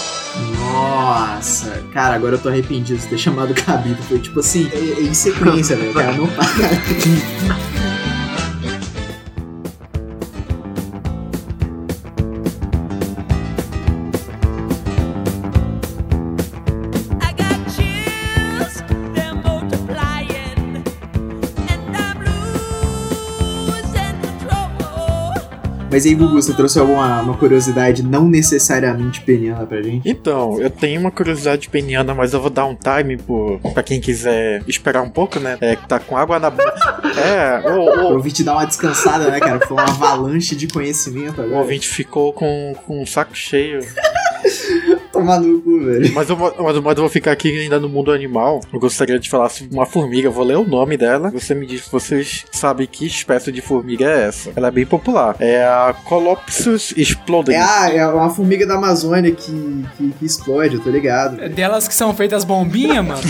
Nossa, 0.60 1.84
cara, 1.94 2.16
agora 2.16 2.36
eu 2.36 2.42
tô 2.42 2.50
arrependido 2.50 3.00
de 3.00 3.08
ter 3.08 3.18
chamado 3.20 3.52
o 3.52 3.56
Cabito. 3.56 4.02
Foi 4.04 4.20
tipo 4.20 4.40
assim, 4.40 4.70
é, 4.74 4.78
é 4.78 5.02
em 5.02 5.14
sequência, 5.14 5.76
velho. 5.76 5.94
Cara, 5.94 6.14
não 6.14 6.28
para. 6.28 6.46
Mas 25.96 26.06
aí, 26.06 26.14
Gugu, 26.14 26.34
você 26.34 26.54
trouxe 26.54 26.78
alguma 26.78 27.22
uma 27.22 27.38
curiosidade 27.38 28.04
não 28.04 28.28
necessariamente 28.28 29.22
peniana 29.22 29.66
pra 29.66 29.82
gente? 29.82 30.10
Então, 30.10 30.60
eu 30.60 30.70
tenho 30.70 31.00
uma 31.00 31.10
curiosidade 31.10 31.70
peniana, 31.70 32.14
mas 32.14 32.34
eu 32.34 32.42
vou 32.42 32.50
dar 32.50 32.66
um 32.66 32.76
time 32.76 33.16
pro, 33.16 33.62
pra 33.74 33.82
quem 33.82 34.02
quiser 34.02 34.62
esperar 34.68 35.02
um 35.04 35.10
pouco, 35.10 35.40
né? 35.40 35.58
É, 35.62 35.78
que 35.78 35.88
tá 35.88 35.98
com 35.98 36.18
água 36.18 36.38
na 36.38 36.50
boca. 36.50 36.76
É, 37.16 37.62
o, 37.70 37.70
Eu 37.70 38.10
o, 38.10 38.14
ouvi 38.16 38.30
te 38.30 38.44
dar 38.44 38.56
uma 38.56 38.66
descansada, 38.66 39.32
né, 39.32 39.40
cara? 39.40 39.66
Foi 39.66 39.78
uma 39.78 39.84
avalanche 39.84 40.54
de 40.54 40.68
conhecimento 40.68 41.40
o 41.40 41.46
agora. 41.46 41.62
ouvinte 41.62 41.88
ficou 41.88 42.34
com, 42.34 42.76
com 42.86 43.02
um 43.02 43.06
saco 43.06 43.34
cheio. 43.34 43.80
Tomar 45.16 45.40
no 45.40 45.62
cu, 45.62 45.80
velho. 45.84 46.14
Mas 46.14 46.30
eu, 46.30 46.36
vou- 46.36 46.54
mas, 46.60 46.76
mas 46.80 46.96
eu 46.98 47.04
vou 47.04 47.10
ficar 47.10 47.32
aqui 47.32 47.58
ainda 47.60 47.80
no 47.80 47.88
mundo 47.90 48.12
animal. 48.12 48.62
Eu 48.72 48.80
gostaria 48.80 49.18
de 49.20 49.30
falar 49.30 49.50
sobre 49.50 49.74
uma 49.74 49.86
formiga. 49.86 50.28
Eu 50.28 50.32
vou 50.32 50.44
ler 50.44 50.58
o 50.58 50.66
nome 50.68 50.98
dela. 50.98 51.30
Você 51.32 51.54
me 51.56 51.66
diz 51.66 51.86
se 51.86 51.92
vocês 51.92 52.46
sabem 52.52 52.86
que 52.88 53.06
espécie 53.06 53.52
de 53.52 53.62
formiga 53.62 54.06
é 54.06 54.28
essa. 54.28 54.52
Ela 54.56 54.68
é 54.68 54.72
bem 54.72 54.86
popular. 54.86 55.36
É 55.40 55.64
a 55.64 55.96
Colopsis 56.04 56.94
explodens. 56.98 57.58
É, 57.58 57.62
a, 57.62 57.90
é 57.94 58.08
uma 58.08 58.30
formiga 58.30 58.66
da 58.68 58.76
Amazônia 58.76 59.32
que, 59.32 59.86
que, 59.98 60.12
que 60.20 60.26
explode, 60.26 60.76
eu 60.76 60.82
tô 60.82 60.90
ligado. 60.90 61.42
É 61.42 61.50
delas 61.50 61.88
que 61.88 61.94
são 61.94 62.14
feitas 62.14 62.44
bombinhas, 62.44 63.06
mano. 63.06 63.22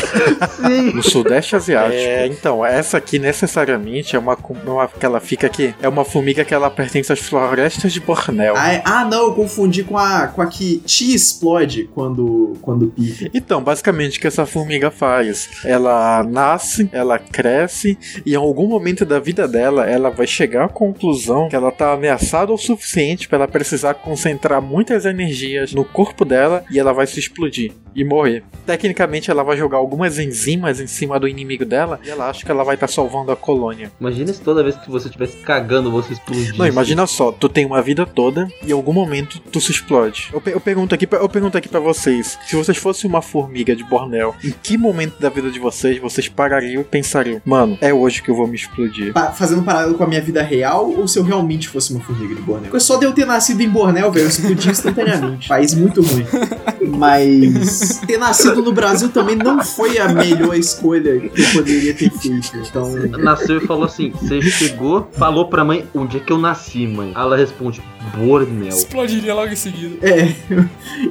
No 0.94 1.04
Sudeste 1.04 1.56
Asiático. 1.56 1.94
É, 1.96 2.28
então, 2.28 2.66
essa 2.66 2.98
aqui 2.98 3.20
necessariamente 3.20 4.16
é 4.16 4.20
uma, 4.20 4.36
com- 4.36 4.54
uma 4.66 4.88
que 4.88 5.06
ela 5.06 5.20
fica 5.20 5.48
aqui. 5.48 5.74
É 5.82 5.88
uma 5.88 6.04
formiga 6.06 6.44
que 6.44 6.54
ela 6.54 6.70
pertence 6.70 7.12
às 7.12 7.20
florestas 7.20 7.94
de 7.94 8.00
Bornéu. 8.00 8.54
Ah, 8.58 8.74
é- 8.74 8.82
ah, 8.86 9.06
não, 9.06 9.28
eu 9.28 9.34
confundi 9.34 9.84
com 9.84 9.98
a, 9.98 10.28
com 10.28 10.42
a 10.42 10.48
que 10.48 10.78
te 10.86 11.14
explode 11.14 11.75
quando, 11.84 12.54
quando 12.62 12.88
pica. 12.88 13.30
Então, 13.34 13.62
basicamente, 13.62 14.18
o 14.18 14.22
que 14.22 14.28
essa 14.28 14.46
formiga 14.46 14.90
faz? 14.90 15.50
Ela 15.64 16.24
nasce, 16.24 16.90
ela 16.92 17.20
cresce, 17.20 17.98
e 18.26 18.34
em 18.34 18.36
algum 18.36 18.68
momento 18.68 19.06
da 19.06 19.20
vida 19.20 19.48
dela, 19.48 19.86
ela 19.86 20.10
vai 20.10 20.28
chegar 20.28 20.66
à 20.66 20.70
conclusão 20.70 21.50
que 21.50 21.56
ela 21.56 21.72
tá 21.72 21.94
ameaçada 21.94 22.52
o 22.52 22.58
suficiente 22.58 23.28
para 23.28 23.40
ela 23.40 23.48
precisar 23.48 23.96
concentrar 23.96 24.62
muitas 24.62 25.06
energias 25.06 25.74
no 25.74 25.86
corpo 25.86 26.26
dela 26.26 26.64
e 26.72 26.80
ela 26.80 26.94
vai 26.94 27.08
se 27.08 27.20
explodir 27.20 27.72
e 27.96 28.04
morrer. 28.04 28.44
Tecnicamente, 28.66 29.30
ela 29.32 29.44
vai 29.44 29.56
jogar 29.56 29.78
algumas 29.78 30.18
enzimas 30.20 30.80
em 30.80 30.88
cima 30.88 31.20
do 31.20 31.28
inimigo 31.28 31.64
dela 31.66 32.00
e 32.04 32.10
ela 32.10 32.30
acha 32.30 32.44
que 32.46 32.52
ela 32.52 32.64
vai 32.64 32.76
estar 32.76 32.88
salvando 32.88 33.32
a 33.32 33.36
colônia. 33.36 33.92
Imagina 34.00 34.34
se 34.34 34.42
toda 34.42 34.64
vez 34.64 34.76
que 34.76 34.90
você 34.90 35.08
estivesse 35.08 35.38
cagando, 35.38 35.92
você 35.92 36.14
explodisse. 36.14 36.58
Não, 36.58 36.66
imagina 36.68 37.06
só, 37.08 37.32
tu 37.32 37.48
tem 37.48 37.66
uma 37.66 37.82
vida 37.82 38.06
toda 38.06 38.48
e 38.64 38.70
em 38.70 38.74
algum 38.74 38.92
momento 38.94 39.40
tu 39.52 39.62
se 39.62 39.72
explode. 39.72 40.30
Eu, 40.34 40.42
pe- 40.42 40.52
eu 40.52 40.60
pergunto 40.60 40.94
aqui, 40.96 41.06
pra- 41.08 41.20
eu 41.20 41.30
pergunto 41.30 41.58
aqui 41.58 41.70
para 41.70 41.80
vocês, 41.80 42.38
se 42.48 42.56
vocês 42.56 42.78
fossem 42.78 43.10
uma 43.10 43.22
formiga 43.22 43.76
de 43.76 43.84
Bornéu, 43.84 44.36
em 44.44 44.52
que 44.64 44.78
momento 44.78 45.20
da 45.20 45.30
vida 45.30 45.50
de 45.52 45.60
vocês 45.60 46.00
vocês 46.00 46.28
parariam 46.28 46.82
e 46.82 46.86
pensariam, 46.86 47.42
mano, 47.46 47.78
é 47.82 47.94
hoje 47.94 48.22
que 48.22 48.30
eu 48.30 48.36
vou 48.36 48.48
me 48.48 48.56
explodir? 48.56 49.14
Pa- 49.14 49.32
fazendo 49.32 49.62
paralelo 49.64 49.96
com 49.96 50.04
a 50.04 50.08
minha 50.08 50.22
vida 50.22 50.42
real 50.42 50.90
ou 50.92 51.08
se 51.08 51.20
eu 51.20 51.24
realmente 51.24 51.70
fosse 51.70 51.94
uma 51.94 52.04
formiga 52.04 52.34
de 52.36 52.42
Bornéu? 52.42 52.70
Porque 52.72 52.80
só 52.84 52.98
de 52.98 53.06
eu 53.06 53.14
ter 53.14 53.26
nascido 53.26 53.62
em 53.62 53.70
Bornéu, 53.70 54.12
velho, 54.12 54.26
eu 54.26 54.30
explodi 54.30 54.70
instantaneamente. 54.70 55.48
País 55.48 55.74
muito 55.74 56.02
ruim. 56.02 56.26
Mas 56.88 58.02
ter 58.08 58.18
nascido 58.18 58.62
no 58.62 58.72
Brasil 58.72 59.10
também 59.10 59.36
não 59.36 59.64
foi 59.64 59.98
a 59.98 60.08
melhor 60.10 60.56
escolha 60.56 61.20
que 61.20 61.42
eu 61.42 61.50
poderia 61.54 61.94
ter 61.94 62.12
feito. 62.12 62.58
Então. 62.58 62.92
Nasceu 63.20 63.58
e 63.58 63.68
falou 63.68 63.86
assim: 63.86 64.12
Você 64.12 64.42
chegou, 64.42 65.08
falou 65.14 65.48
pra 65.48 65.64
mãe, 65.64 65.88
onde 65.94 66.18
é 66.18 66.20
que 66.20 66.32
eu 66.32 66.38
nasci, 66.38 66.88
mãe? 66.88 67.14
Ela 67.16 67.38
responde: 67.38 67.82
Bornel. 68.16 68.70
Explodiria 68.70 69.34
logo 69.34 69.52
em 69.52 69.56
seguida. 69.56 69.96
É, 70.02 70.36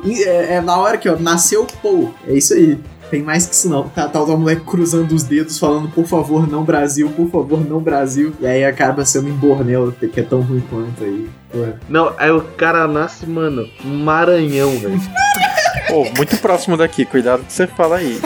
é, 0.23 0.55
é 0.55 0.61
na 0.61 0.77
hora 0.77 0.97
que, 0.99 1.09
ó, 1.09 1.17
nasceu, 1.19 1.67
pô, 1.83 2.11
é 2.27 2.35
isso 2.35 2.55
aí. 2.55 2.79
Tem 3.11 3.23
mais 3.23 3.47
que 3.47 3.55
isso 3.55 3.69
não. 3.69 3.89
Tá, 3.89 4.09
tá 4.09 4.23
o 4.23 4.37
moleque 4.37 4.63
cruzando 4.63 5.13
os 5.13 5.23
dedos, 5.23 5.59
falando, 5.59 5.89
por 5.89 6.07
favor, 6.07 6.49
não 6.51 6.65
Brasil, 6.65 7.09
por 7.11 7.31
favor, 7.31 7.65
não 7.65 7.81
Brasil. 7.81 8.33
E 8.41 8.47
aí 8.47 8.65
acaba 8.65 9.05
sendo 9.05 9.29
em 9.29 9.33
Bornéu, 9.33 9.93
que 9.93 10.21
é 10.21 10.23
tão 10.23 10.41
ruim 10.41 10.63
quanto 10.69 11.05
aí. 11.05 11.29
Porra. 11.53 11.81
Não, 11.89 12.13
aí 12.19 12.31
o 12.31 12.41
cara 12.41 12.89
nasce, 12.89 13.27
mano, 13.27 13.69
Maranhão, 13.85 14.71
velho. 14.79 15.01
Pô, 15.95 16.05
muito 16.17 16.37
próximo 16.39 16.77
daqui, 16.77 17.05
cuidado 17.05 17.45
que 17.45 17.53
você 17.53 17.69
fala 17.69 17.99
aí. 17.99 18.21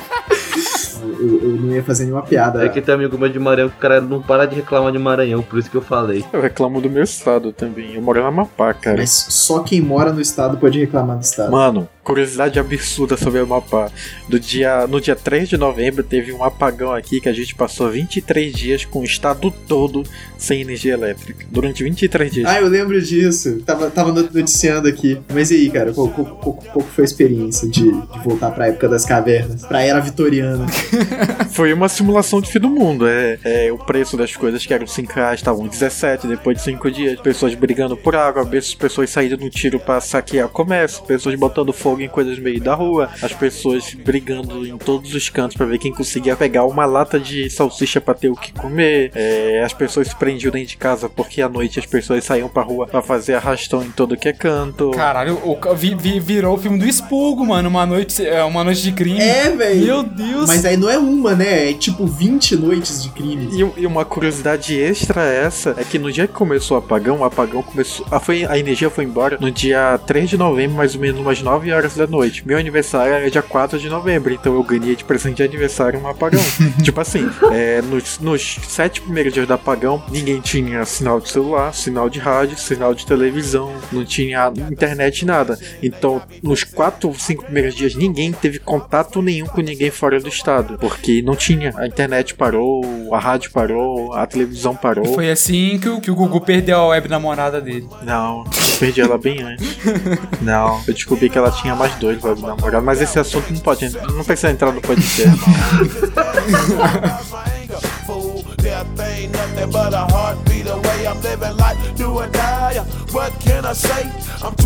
Eu, 1.21 1.43
eu 1.43 1.51
não 1.61 1.75
ia 1.75 1.83
fazer 1.83 2.05
nenhuma 2.05 2.23
piada. 2.23 2.65
É 2.65 2.69
que 2.71 2.81
tem 2.81 2.95
amigo 2.95 3.19
meu 3.19 3.29
de 3.29 3.39
Maranhão 3.39 3.69
que 3.69 3.77
o 3.77 3.79
cara 3.79 4.01
não 4.01 4.23
para 4.23 4.47
de 4.47 4.57
reclamar 4.57 4.91
de 4.91 4.99
Maranhão, 4.99 5.43
por 5.43 5.59
isso 5.59 5.71
que 5.71 5.77
eu 5.77 5.83
falei. 5.83 6.25
Eu 6.33 6.41
reclamo 6.41 6.81
do 6.81 6.89
meu 6.89 7.03
estado 7.03 7.53
também. 7.53 7.95
Eu 7.95 8.01
moro 8.01 8.23
na 8.23 8.29
Amapá, 8.29 8.73
cara. 8.73 8.97
Mas 8.97 9.11
só 9.11 9.59
quem 9.59 9.83
mora 9.83 10.11
no 10.15 10.21
estado 10.23 10.57
pode 10.57 10.81
reclamar 10.81 11.19
do 11.19 11.23
estado. 11.23 11.53
Mano, 11.53 11.87
curiosidade 12.13 12.59
absurda 12.59 13.19
sobre 13.19 13.39
o 13.39 13.43
Amapá. 13.43 13.91
Do 14.27 14.41
dia, 14.41 14.87
no 14.87 14.99
dia 14.99 15.15
3 15.15 15.47
de 15.47 15.59
novembro 15.59 16.03
teve 16.03 16.33
um 16.33 16.43
apagão 16.43 16.91
aqui 16.91 17.21
que 17.21 17.29
a 17.29 17.33
gente 17.35 17.55
passou 17.55 17.91
23 17.91 18.51
dias 18.55 18.85
com 18.87 19.01
o 19.01 19.05
estado 19.05 19.51
todo 19.69 20.03
sem 20.39 20.63
energia 20.63 20.95
elétrica. 20.95 21.45
Durante 21.51 21.85
23 21.85 22.33
dias. 22.33 22.49
Ah, 22.49 22.61
eu 22.63 22.69
lembro 22.69 22.99
disso. 23.03 23.61
Tava, 23.67 23.91
tava 23.91 24.11
noticiando 24.11 24.89
aqui. 24.89 25.21
Mas 25.35 25.51
e 25.51 25.57
aí, 25.57 25.71
cara? 25.71 25.93
Qual, 25.93 26.09
qual, 26.09 26.27
qual- 26.37 26.55
qual 26.55 26.81
foi 26.87 27.05
a 27.05 27.07
experiência 27.07 27.69
de, 27.69 27.83
de 27.91 28.19
voltar 28.25 28.53
pra 28.53 28.69
época 28.69 28.89
das 28.89 29.05
cavernas? 29.05 29.67
Pra 29.67 29.83
era 29.83 30.01
vitoriana? 30.01 30.67
Foi 31.53 31.73
uma 31.73 31.89
simulação 31.89 32.41
de 32.41 32.51
fim 32.51 32.59
do 32.61 32.71
mundo. 32.71 33.07
É, 33.07 33.39
é, 33.45 33.73
o 33.73 33.77
preço 33.79 34.17
das 34.17 34.35
coisas 34.37 34.65
que 34.65 34.73
eram 34.73 34.87
5 34.87 35.13
reais 35.13 35.41
estavam 35.41 35.67
17 35.67 36.27
depois 36.27 36.57
de 36.57 36.63
5 36.63 36.91
dias. 36.91 37.21
Pessoas 37.21 37.55
brigando 37.55 37.97
por 37.97 38.15
água, 38.15 38.49
as 38.57 38.75
pessoas 38.75 39.11
saindo 39.11 39.37
no 39.37 39.51
tiro 39.51 39.79
pra 39.81 40.01
saquear 40.01 40.49
comércio, 40.49 41.03
pessoas 41.05 41.35
botando 41.35 41.73
fogo 41.73 41.98
em 42.03 42.09
coisas 42.09 42.37
no 42.39 42.45
meio 42.45 42.61
da 42.61 42.75
rua, 42.75 43.09
as 43.23 43.33
pessoas 43.33 43.95
brigando 43.95 44.67
em 44.67 44.77
todos 44.79 45.15
os 45.15 45.29
cantos 45.29 45.57
pra 45.57 45.67
ver 45.67 45.79
quem 45.79 45.93
conseguia 45.93 46.37
pegar 46.37 46.65
uma 46.65 46.85
lata 46.87 47.19
de 47.19 47.49
salsicha 47.51 48.01
pra 48.01 48.15
ter 48.15 48.29
o 48.29 48.35
que 48.37 48.53
comer. 48.53 49.11
É, 49.15 49.63
as 49.65 49.73
pessoas 49.73 50.09
se 50.09 50.17
prendiam 50.17 50.51
dentro 50.53 50.69
de 50.69 50.77
casa 50.77 51.09
porque 51.09 51.41
à 51.43 51.49
noite 51.49 51.79
as 51.79 51.87
pessoas 51.87 52.25
saíam 52.25 52.49
pra 52.49 52.63
rua 52.63 52.87
pra 52.87 53.03
fazer 53.03 53.35
arrastão 53.35 53.83
em 53.83 53.91
todo 53.91 54.17
que 54.17 54.29
é 54.29 54.33
canto. 54.33 54.91
Caralho, 54.93 55.39
o, 55.45 55.59
vi- 55.75 55.95
vi- 55.95 56.21
virou 56.21 56.55
o 56.55 56.59
filme 56.59 56.79
do 56.79 56.87
Expulgo, 56.87 57.45
mano. 57.47 57.69
Uma 57.69 57.87
noite, 57.87 58.25
é, 58.27 58.43
uma 58.45 58.65
noite 58.65 58.83
de 58.83 58.93
crime. 58.93 59.21
É, 59.21 59.51
velho. 59.51 59.85
Meu 59.85 60.03
Deus. 60.03 60.47
Mas 60.49 60.65
aí 60.65 60.77
não 60.77 60.89
é 60.91 60.99
uma, 60.99 61.35
né? 61.35 61.71
É 61.71 61.73
tipo 61.75 62.07
20 62.07 62.57
noites 62.57 63.03
de 63.03 63.11
crime. 63.11 63.49
E, 63.53 63.83
e 63.83 63.87
uma 63.87 64.05
curiosidade 64.05 64.79
extra 64.79 65.23
é 65.23 65.45
essa 65.45 65.75
é 65.79 65.85
que 65.85 65.99
no 65.99 66.11
dia 66.11 66.27
que 66.27 66.33
começou 66.33 66.77
o 66.77 66.79
apagão, 66.81 67.19
o 67.21 67.25
apagão 67.25 67.63
começou. 67.63 68.07
A, 68.11 68.19
foi, 68.21 68.45
a 68.45 68.59
energia 68.59 68.91
foi 68.91 69.05
embora 69.05 69.37
no 69.41 69.51
dia 69.51 69.99
3 70.07 70.29
de 70.31 70.37
novembro, 70.37 70.77
mais 70.77 70.95
ou 70.95 71.01
menos 71.01 71.21
umas 71.21 71.41
9 71.43 71.73
horas 71.73 71.78
da 71.83 72.07
noite. 72.07 72.47
Meu 72.47 72.59
aniversário 72.59 73.13
era 73.13 73.31
dia 73.31 73.43
4 73.43 73.79
de 73.79 73.89
novembro, 73.89 74.33
então 74.33 74.55
eu 74.55 74.63
ganhei 74.63 74.97
de 74.97 75.05
presente 75.05 75.37
de 75.37 75.43
aniversário 75.43 76.01
um 76.01 76.09
apagão. 76.09 76.41
tipo 76.83 77.01
assim, 77.01 77.29
é, 77.53 77.81
nos, 77.83 78.19
nos 78.19 78.59
sete 78.67 79.01
primeiros 79.01 79.33
dias 79.33 79.47
do 79.47 79.55
apagão, 79.55 80.03
ninguém 80.11 80.41
tinha 80.41 80.85
sinal 80.85 81.21
de 81.21 81.31
celular, 81.31 81.73
sinal 81.73 82.11
de 82.11 82.19
rádio, 82.19 82.59
sinal 82.59 82.95
de 82.95 83.07
televisão, 83.07 83.73
não 83.93 84.05
tinha 84.05 84.53
internet, 84.71 85.25
nada. 85.25 85.59
Então, 85.83 86.21
nos 86.43 86.65
quatro, 86.65 87.13
cinco 87.19 87.45
primeiros 87.45 87.75
dias, 87.75 87.95
ninguém 87.95 88.33
teve 88.33 88.59
contato 88.59 89.23
nenhum 89.23 89.47
com 89.47 89.61
ninguém 89.61 89.91
fora 89.91 90.19
do 90.21 90.29
estado, 90.29 90.79
porque 90.79 91.23
não 91.23 91.37
tinha. 91.37 91.73
A 91.77 91.87
internet 91.87 92.35
parou, 92.35 93.15
a 93.15 93.19
rádio 93.19 93.51
parou, 93.53 94.13
a 94.15 94.27
televisão 94.27 94.75
parou. 94.75 95.05
Foi 95.15 95.31
assim 95.31 95.79
que 95.79 95.89
o, 95.89 96.01
que 96.01 96.11
o 96.11 96.15
Gugu 96.15 96.41
perdeu 96.41 96.79
a 96.79 96.89
web 96.89 97.09
namorada 97.09 97.61
dele. 97.61 97.89
Não, 98.03 98.45
perdi 98.79 99.01
ela 99.01 99.19
bem 99.19 99.43
antes. 99.43 99.79
Não, 100.41 100.83
eu 100.87 100.95
descobri 100.95 101.29
que 101.29 101.37
ela 101.37 101.51
tinha 101.51 101.75
mais 101.75 101.95
dois 101.97 102.23
web 102.23 102.41
namorados, 102.41 102.85
mas 102.85 103.01
esse 103.01 103.19
assunto 103.19 103.53
não 103.53 103.61
pode, 103.61 103.91
não 103.91 104.25
precisa 104.25 104.51
entrar 104.51 104.73
no 104.73 104.81
podcast. 104.81 105.39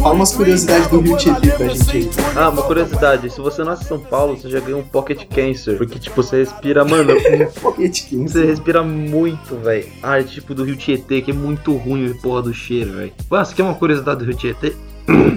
Fala 0.03 0.15
umas 0.15 0.35
curiosidades 0.35 0.89
do 0.89 1.01
Rio 1.01 1.17
Tietê 1.17 1.51
pra 1.53 1.69
gente 1.69 1.91
aí. 1.91 2.11
Ah, 2.37 2.49
uma 2.49 2.63
curiosidade, 2.63 3.31
se 3.31 3.41
você 3.41 3.65
nasce 3.65 3.85
em 3.85 3.89
São 3.89 3.99
Paulo, 3.99 4.37
você 4.37 4.51
já 4.51 4.61
ganha 4.61 4.77
um 4.77 4.83
pocket 4.83 5.25
cancer. 5.29 5.79
Porque, 5.79 5.99
tipo, 5.99 6.23
você 6.23 6.39
respira, 6.39 6.85
mano, 6.85 7.15
Pocket 7.61 8.05
King. 8.05 8.31
você 8.31 8.45
respira 8.45 8.83
muito, 8.83 9.57
velho. 9.57 9.87
Ar 10.03 10.25
tipo 10.25 10.55
do 10.55 10.65
Rio 10.65 10.77
Tietê, 10.77 11.21
que 11.23 11.31
é 11.31 11.35
muito 11.35 11.75
ruim 11.77 12.13
porra 12.15 12.43
do 12.43 12.55
cheiro, 12.55 12.93
velho. 12.93 13.13
Ah, 13.31 13.45
você 13.45 13.55
quer 13.55 13.63
uma 13.63 13.75
curiosidade 13.75 14.21
do 14.21 14.25
Rio 14.27 14.37
Tietê? 14.37 14.75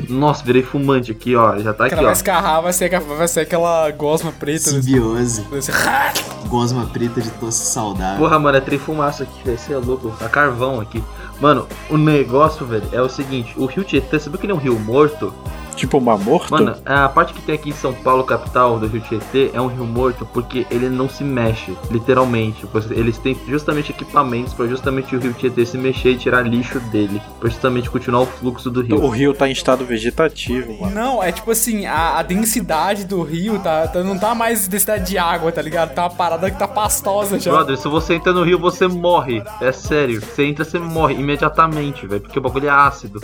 Nossa, 0.10 0.44
virei 0.44 0.62
fumante 0.64 1.12
aqui, 1.12 1.36
ó. 1.36 1.58
Já 1.58 1.74
tá 1.74 1.86
aqui, 1.86 1.92
cara 1.96 2.04
vai 2.04 2.12
ó. 2.12 2.14
escarrar, 2.14 2.62
vai 2.62 2.72
ser, 2.74 3.00
vai 3.00 3.28
ser 3.28 3.40
aquela 3.42 3.90
gosma 3.92 4.32
preta. 4.32 4.72
né? 4.72 4.82
Simbiose. 4.82 5.44
Ser- 5.62 5.74
Gosma 6.48 6.86
preta 6.86 7.20
de 7.20 7.32
tosse 7.32 7.66
saudável. 7.72 8.20
Porra, 8.20 8.38
mano, 8.38 8.58
é 8.58 8.62
trem 8.62 8.78
fumaça 8.78 9.24
aqui, 9.24 9.44
velho. 9.44 9.58
Você 9.58 9.74
é 9.74 9.78
louco. 9.78 10.12
Tá 10.20 10.30
carvão 10.30 10.80
aqui. 10.80 11.04
Mano, 11.42 11.68
o 11.90 11.98
negócio, 11.98 12.66
velho, 12.66 12.88
é 12.92 13.02
o 13.02 13.10
seguinte: 13.10 13.54
o 13.58 13.66
Rio 13.66 13.84
Tietê, 13.84 14.20
sabe 14.20 14.38
que 14.38 14.46
ele 14.46 14.54
é 14.54 14.56
um 14.56 14.60
rio 14.60 14.80
morto? 14.80 15.34
Tipo, 15.76 15.98
uma 15.98 16.18
morto? 16.18 16.52
Mano, 16.52 16.76
a 16.86 17.08
parte 17.10 17.34
que 17.34 17.42
tem 17.42 17.56
aqui 17.56 17.70
em 17.70 17.74
São 17.74 17.94
Paulo, 17.94 18.24
capital 18.24 18.80
do 18.80 18.88
Rio 18.88 19.02
Tietê, 19.02 19.52
é 19.54 19.62
um 19.62 19.68
rio 19.68 19.86
morto 19.86 20.28
porque 20.34 20.66
ele 20.72 20.90
não 20.90 21.08
se 21.10 21.24
mexe, 21.24 21.76
literalmente. 21.92 22.66
Eles 22.92 23.18
têm 23.18 23.38
justamente 23.48 23.92
equipamentos 23.92 24.54
pra 24.54 24.68
justamente 24.68 25.16
o 25.16 25.20
Rio 25.20 25.34
Tietê 25.34 25.66
se 25.66 25.78
mexer 25.78 26.12
e 26.12 26.18
tirar 26.18 26.42
lixo 26.42 26.80
dele, 26.80 27.22
pra 27.40 27.50
justamente 27.50 27.90
continuar 27.90 28.22
o 28.22 28.26
fluxo 28.26 28.70
do 28.70 28.80
o 28.80 28.84
rio. 28.84 29.10
rio 29.10 29.34
tá 29.34 29.48
em 29.48 29.52
estado 29.52 29.86
vegetativo, 29.86 30.80
mano. 30.82 30.94
Não, 30.96 31.24
é 31.24 31.32
tipo 31.32 31.52
assim, 31.52 31.86
a, 31.86 32.18
a 32.20 32.24
densidade 32.24 33.06
do 33.06 33.22
rio 33.22 33.60
tá, 33.60 33.88
tá- 33.88 34.04
não 34.04 34.18
tá 34.18 34.34
mais 34.36 34.68
densidade 34.68 35.06
de 35.08 35.18
água, 35.18 35.52
tá 35.52 35.62
ligado? 35.62 35.94
Tá 35.94 36.04
uma 36.04 36.10
parada 36.10 36.50
que 36.50 36.58
tá 36.58 36.68
pastosa 36.68 37.40
já. 37.40 37.52
Brother, 37.52 37.78
se 37.78 37.88
você 37.88 38.16
entra 38.16 38.34
no 38.34 38.44
rio, 38.44 38.60
você 38.60 38.88
morre. 38.88 39.44
É 39.62 39.72
sério. 39.72 40.22
Você 40.22 40.46
entra, 40.46 40.64
você 40.66 40.80
morre 40.80 41.16
imediatamente, 41.16 42.06
velho. 42.08 42.22
Porque 42.22 42.40
o 42.40 42.42
bagulho 42.42 42.68
é 42.68 42.72
ácido. 42.72 43.22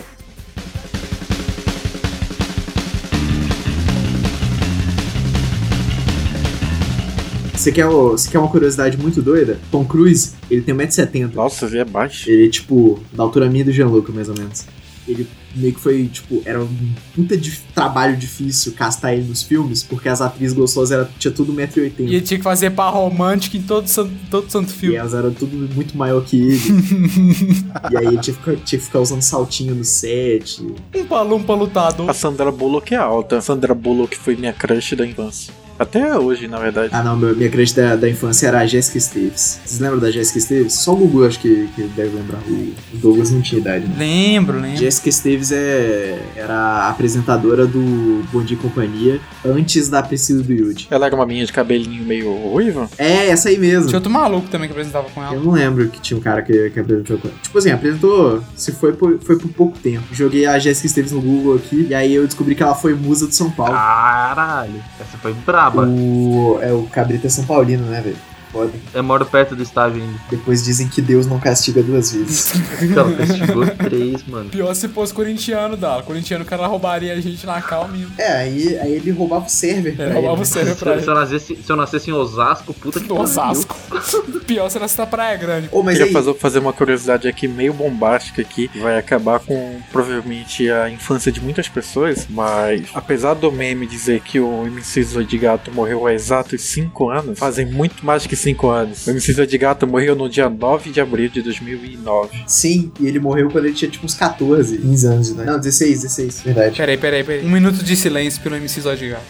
Você 7.62 7.70
quer, 7.70 7.86
você 7.86 8.28
quer 8.28 8.40
uma 8.40 8.48
curiosidade 8.48 8.98
muito 8.98 9.22
doida? 9.22 9.56
Tom 9.70 9.84
Cruise, 9.84 10.32
ele 10.50 10.62
tem 10.62 10.74
1,70m. 10.74 11.32
Nossa, 11.32 11.66
ele 11.66 11.78
é 11.78 11.84
baixo. 11.84 12.28
Ele 12.28 12.46
é 12.46 12.50
tipo 12.50 12.98
da 13.12 13.22
altura 13.22 13.48
minha 13.48 13.64
do 13.64 13.70
Jean-Luc, 13.70 14.10
mais 14.10 14.28
ou 14.28 14.34
menos. 14.36 14.66
ele 15.06 15.28
meio 15.54 15.72
que 15.72 15.78
foi, 15.78 16.08
tipo, 16.08 16.42
era 16.44 16.60
um 16.60 16.68
puta 17.14 17.36
de 17.36 17.56
trabalho 17.72 18.16
difícil 18.16 18.72
castar 18.72 19.12
ele 19.12 19.28
nos 19.28 19.44
filmes, 19.44 19.84
porque 19.84 20.08
as 20.08 20.20
atrizes 20.20 20.56
gostosas 20.56 20.90
era, 20.90 21.08
tinha 21.20 21.30
tudo 21.32 21.52
1,80m. 21.52 21.92
E 22.00 22.02
ele 22.16 22.20
tinha 22.22 22.38
que 22.38 22.42
fazer 22.42 22.70
par 22.70 22.92
romântico 22.92 23.56
em 23.56 23.62
todo 23.62 23.86
santo, 23.86 24.10
todo 24.28 24.50
santo 24.50 24.70
E 24.70 24.72
filme. 24.72 24.96
elas 24.96 25.14
eram 25.14 25.32
tudo 25.32 25.56
muito 25.72 25.96
maior 25.96 26.24
que 26.24 26.40
ele. 26.40 26.58
e 27.92 27.96
aí 27.96 28.06
ele 28.06 28.18
tinha 28.18 28.34
que, 28.34 28.40
ficar, 28.42 28.56
tinha 28.56 28.78
que 28.80 28.84
ficar 28.86 28.98
usando 28.98 29.22
saltinho 29.22 29.74
no 29.76 29.84
set. 29.84 30.60
Um 30.96 31.04
palumpa 31.04 31.54
lutador. 31.54 32.10
A 32.10 32.14
Sandra 32.14 32.50
Bullock 32.50 32.92
é 32.92 32.96
alta. 32.96 33.38
A 33.38 33.40
Sandra 33.40 33.72
Bullock 33.72 34.16
foi 34.18 34.34
minha 34.34 34.52
crush 34.52 34.96
da 34.96 35.06
infância. 35.06 35.52
Até 35.82 36.16
hoje, 36.18 36.48
na 36.48 36.58
verdade. 36.58 36.90
Ah 36.92 37.02
não, 37.02 37.16
meu- 37.16 37.34
minha 37.36 37.48
crush 37.50 37.72
da, 37.74 37.96
da 37.96 38.08
infância 38.08 38.46
era 38.48 38.60
a 38.60 38.66
Jessica 38.66 38.98
Staves. 38.98 39.60
Vocês 39.64 39.80
lembram 39.80 39.98
da 39.98 40.10
Jessica 40.10 40.38
Staves? 40.38 40.72
Só 40.74 40.92
o 40.92 40.96
Google 40.96 41.26
acho 41.26 41.38
que, 41.40 41.68
que 41.74 41.82
deve 41.84 42.16
lembrar. 42.16 42.38
O 42.48 42.72
Douglas 42.94 43.30
não 43.30 43.40
tinha 43.42 43.60
idade, 43.60 43.86
né? 43.86 43.94
Lembro, 43.98 44.60
lembro. 44.60 44.76
Jessica 44.78 45.08
Staves 45.08 45.50
é, 45.52 46.18
era 46.36 46.54
a 46.54 46.90
apresentadora 46.90 47.66
do 47.66 48.22
Bom 48.32 48.42
Dia 48.42 48.56
e 48.56 48.60
Companhia 48.60 49.20
antes 49.44 49.88
da 49.88 50.02
Priscila 50.02 50.42
do 50.42 50.52
Yudi. 50.52 50.86
Ela 50.90 51.06
era 51.06 51.14
uma 51.14 51.26
minha 51.26 51.44
de 51.44 51.52
cabelinho 51.52 52.04
meio 52.04 52.32
ruiva. 52.32 52.88
É, 52.98 53.28
essa 53.28 53.48
aí 53.48 53.58
mesmo. 53.58 53.86
Tinha 53.88 53.98
outro 53.98 54.10
maluco 54.12 54.48
também 54.48 54.68
que 54.68 54.72
apresentava 54.72 55.08
com 55.10 55.22
ela. 55.22 55.34
Eu 55.34 55.42
não 55.42 55.52
lembro 55.52 55.88
que 55.88 56.00
tinha 56.00 56.16
um 56.16 56.20
cara 56.22 56.42
que, 56.42 56.70
que 56.70 56.78
apresentou. 56.80 57.18
com- 57.18 57.28
Tipo 57.42 57.58
assim, 57.58 57.70
apresentou. 57.70 58.42
Se 58.54 58.72
foi 58.72 58.92
por, 58.92 59.18
foi 59.20 59.38
por 59.38 59.48
pouco 59.52 59.78
tempo. 59.78 60.04
Joguei 60.12 60.46
a 60.46 60.58
Jessica 60.58 60.86
Staves 60.86 61.12
no 61.12 61.20
Google 61.20 61.56
aqui. 61.56 61.86
E 61.90 61.94
aí 61.94 62.14
eu 62.14 62.26
descobri 62.26 62.54
que 62.54 62.62
ela 62.62 62.74
foi 62.74 62.94
musa 62.94 63.26
de 63.26 63.34
São 63.34 63.50
Paulo. 63.50 63.72
Caralho, 63.74 64.74
essa 65.00 65.16
foi 65.18 65.32
braba. 65.32 65.71
O, 65.74 66.58
é 66.60 66.72
o 66.72 66.84
Cabrita 66.84 67.28
São 67.30 67.44
Paulino, 67.44 67.86
né, 67.86 68.00
velho? 68.00 68.16
Foda. 68.52 68.70
Eu 68.92 69.02
moro 69.02 69.24
perto 69.24 69.56
do 69.56 69.62
estágio 69.62 70.02
ainda. 70.02 70.18
Depois 70.30 70.62
dizem 70.62 70.86
que 70.88 71.00
Deus 71.00 71.26
não 71.26 71.38
castiga 71.40 71.82
duas 71.82 72.12
vezes. 72.12 72.52
Ela 72.94 73.12
castigou 73.16 73.66
três, 73.66 74.22
mano. 74.26 74.50
Pior 74.50 74.74
se 74.74 74.88
fosse 74.88 75.12
corintiano, 75.14 75.76
dá. 75.76 76.02
Corintiano, 76.02 76.44
o 76.44 76.46
cara 76.46 76.66
roubaria 76.66 77.12
a 77.14 77.20
gente 77.20 77.46
na 77.46 77.60
calma. 77.62 77.96
é, 78.18 78.32
aí, 78.32 78.78
aí 78.78 78.92
ele 78.92 79.10
roubava 79.10 79.46
o 79.46 79.48
server. 79.48 79.94
Ele 79.98 80.12
roubava 80.12 80.34
ele, 80.34 80.42
o 80.42 80.46
server 80.46 80.76
pra 80.76 80.94
Se, 80.98 81.02
se 81.02 81.08
eu 81.08 81.12
ele. 81.14 81.20
nascesse, 81.20 81.56
se 81.62 81.72
eu 81.72 81.76
nascesse 81.76 82.10
em 82.10 82.12
Osasco, 82.12 82.74
puta 82.74 83.00
que 83.00 83.08
pariu. 83.08 83.22
Osasco. 83.22 83.76
Pior 84.46 84.68
se 84.68 84.78
nasce 84.78 84.98
na 84.98 85.06
Praia 85.06 85.36
Grande. 85.36 85.68
Ô, 85.72 85.82
mas 85.82 85.96
Queria 85.98 86.18
aí, 86.18 86.34
fazer, 86.36 86.58
uma 86.58 86.72
curiosidade 86.72 87.26
aqui 87.28 87.48
meio 87.48 87.72
bombástica 87.72 88.42
aqui, 88.42 88.68
que 88.68 88.78
vai 88.78 88.98
acabar 88.98 89.40
com 89.40 89.80
provavelmente 89.90 90.70
a 90.70 90.90
infância 90.90 91.32
de 91.32 91.40
muitas 91.40 91.68
pessoas, 91.68 92.26
mas 92.28 92.82
apesar 92.94 93.34
do 93.34 93.50
meme 93.50 93.86
dizer 93.86 94.20
que 94.20 94.38
o 94.40 94.66
MC 94.66 95.02
Zodigato 95.02 95.72
morreu 95.72 96.06
há 96.06 96.12
exatos 96.12 96.60
5 96.62 97.08
anos, 97.10 97.38
fazem 97.38 97.66
muito 97.66 98.04
mais 98.04 98.26
que 98.26 98.36
5 98.42 98.68
anos. 98.68 99.06
O 99.06 99.10
MC 99.10 99.32
Zodigato 99.32 99.86
morreu 99.86 100.14
no 100.16 100.28
dia 100.28 100.48
9 100.48 100.90
de 100.90 101.00
abril 101.00 101.28
de 101.28 101.42
2009. 101.42 102.44
sim, 102.46 102.92
e 103.00 103.06
ele 103.06 103.18
morreu 103.18 103.50
quando 103.50 103.66
ele 103.66 103.74
tinha 103.74 103.90
tipo 103.90 104.04
uns 104.04 104.14
14, 104.14 104.78
15 104.78 105.06
anos 105.06 105.26
de 105.28 105.32
idade. 105.34 105.50
Não, 105.50 105.58
16, 105.60 106.02
16, 106.02 106.40
verdade. 106.42 106.76
Peraí, 106.76 106.96
peraí, 106.98 107.24
peraí. 107.24 107.44
Um 107.46 107.50
minuto 107.50 107.82
de 107.82 107.96
silêncio 107.96 108.42
pelo 108.42 108.56
MC 108.56 108.80
Zodigar. 108.80 109.22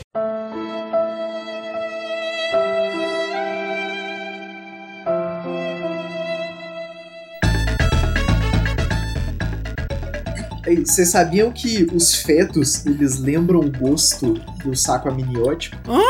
Aí, 10.66 10.76
Vocês 10.87 11.11
sabiam 11.11 11.50
que 11.50 11.87
os 11.92 12.14
fetos, 12.14 12.87
eles 12.87 13.19
lembram 13.19 13.61
o 13.61 13.71
gosto 13.71 14.35
do 14.64 14.75
saco 14.76 15.09
amniótico? 15.09 15.76
Hã? 15.88 16.00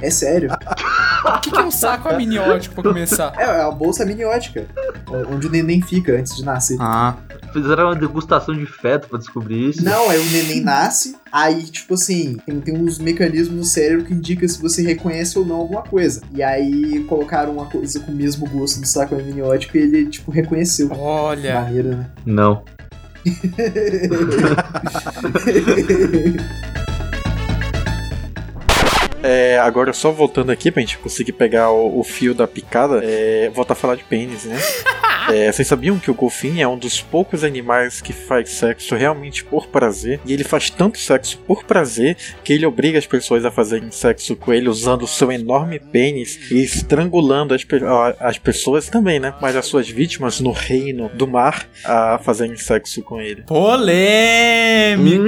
É 0.00 0.10
sério. 0.10 0.50
O 1.24 1.40
que, 1.40 1.50
que 1.50 1.58
é 1.58 1.62
um 1.62 1.70
saco 1.70 2.08
amniótico 2.08 2.74
pra 2.74 2.84
começar? 2.84 3.32
É, 3.36 3.42
é 3.42 3.62
a 3.62 3.70
bolsa 3.70 4.02
amniótica. 4.02 4.66
Onde 5.28 5.46
o 5.46 5.50
neném 5.50 5.82
fica 5.82 6.12
antes 6.12 6.36
de 6.36 6.44
nascer. 6.44 6.76
Ah. 6.80 7.16
Fizeram 7.52 7.86
uma 7.86 7.96
degustação 7.96 8.54
de 8.54 8.64
feto 8.64 9.08
pra 9.08 9.18
descobrir 9.18 9.70
isso. 9.70 9.84
Não, 9.84 10.08
aí 10.08 10.20
o 10.20 10.30
neném 10.30 10.60
nasce, 10.60 11.16
aí, 11.32 11.64
tipo 11.64 11.94
assim, 11.94 12.36
tem, 12.46 12.60
tem 12.60 12.76
uns 12.76 12.98
mecanismos 12.98 13.56
no 13.56 13.64
cérebro 13.64 14.04
que 14.04 14.14
indicam 14.14 14.48
se 14.48 14.60
você 14.60 14.82
reconhece 14.82 15.36
ou 15.36 15.44
não 15.44 15.56
alguma 15.56 15.82
coisa. 15.82 16.22
E 16.32 16.42
aí 16.42 17.04
colocaram 17.08 17.52
uma 17.52 17.66
coisa 17.66 17.98
com 18.00 18.12
o 18.12 18.14
mesmo 18.14 18.48
gosto 18.48 18.80
do 18.80 18.86
saco 18.86 19.16
amniótico 19.16 19.76
e 19.76 19.80
ele, 19.80 20.06
tipo, 20.06 20.30
reconheceu. 20.30 20.90
Olha. 20.92 21.62
Maneira, 21.62 21.96
né? 21.96 22.06
Não. 22.24 22.62
É, 29.22 29.58
agora 29.58 29.92
só 29.92 30.10
voltando 30.10 30.50
aqui 30.50 30.70
pra 30.70 30.80
gente 30.80 30.96
conseguir 30.98 31.32
pegar 31.32 31.70
o, 31.70 31.98
o 32.00 32.04
fio 32.04 32.32
da 32.34 32.46
picada, 32.48 33.00
é, 33.04 33.50
voltar 33.54 33.74
a 33.74 33.76
falar 33.76 33.96
de 33.96 34.04
pênis, 34.04 34.44
né? 34.44 34.58
É, 35.28 35.52
vocês 35.52 35.68
sabiam 35.68 35.96
que 35.96 36.10
o 36.10 36.14
golfinho 36.14 36.60
é 36.60 36.66
um 36.66 36.76
dos 36.76 37.00
poucos 37.00 37.44
animais 37.44 38.00
que 38.00 38.12
faz 38.12 38.50
sexo 38.50 38.96
realmente 38.96 39.44
por 39.44 39.68
prazer? 39.68 40.18
E 40.26 40.32
ele 40.32 40.42
faz 40.42 40.70
tanto 40.70 40.98
sexo 40.98 41.38
por 41.46 41.62
prazer 41.62 42.16
que 42.42 42.52
ele 42.52 42.66
obriga 42.66 42.98
as 42.98 43.06
pessoas 43.06 43.44
a 43.44 43.50
fazerem 43.50 43.92
sexo 43.92 44.34
com 44.34 44.52
ele 44.52 44.68
usando 44.68 45.02
o 45.02 45.06
seu 45.06 45.30
enorme 45.30 45.78
pênis 45.78 46.50
e 46.50 46.60
estrangulando 46.60 47.54
as, 47.54 47.62
pe- 47.62 47.80
as 48.18 48.38
pessoas 48.38 48.88
também, 48.88 49.20
né? 49.20 49.32
Mas 49.40 49.54
as 49.54 49.66
suas 49.66 49.88
vítimas 49.88 50.40
no 50.40 50.50
reino 50.50 51.08
do 51.10 51.28
mar 51.28 51.64
a 51.84 52.18
fazerem 52.18 52.56
sexo 52.56 53.00
com 53.02 53.20
ele. 53.20 53.42
Polêmico. 53.42 55.20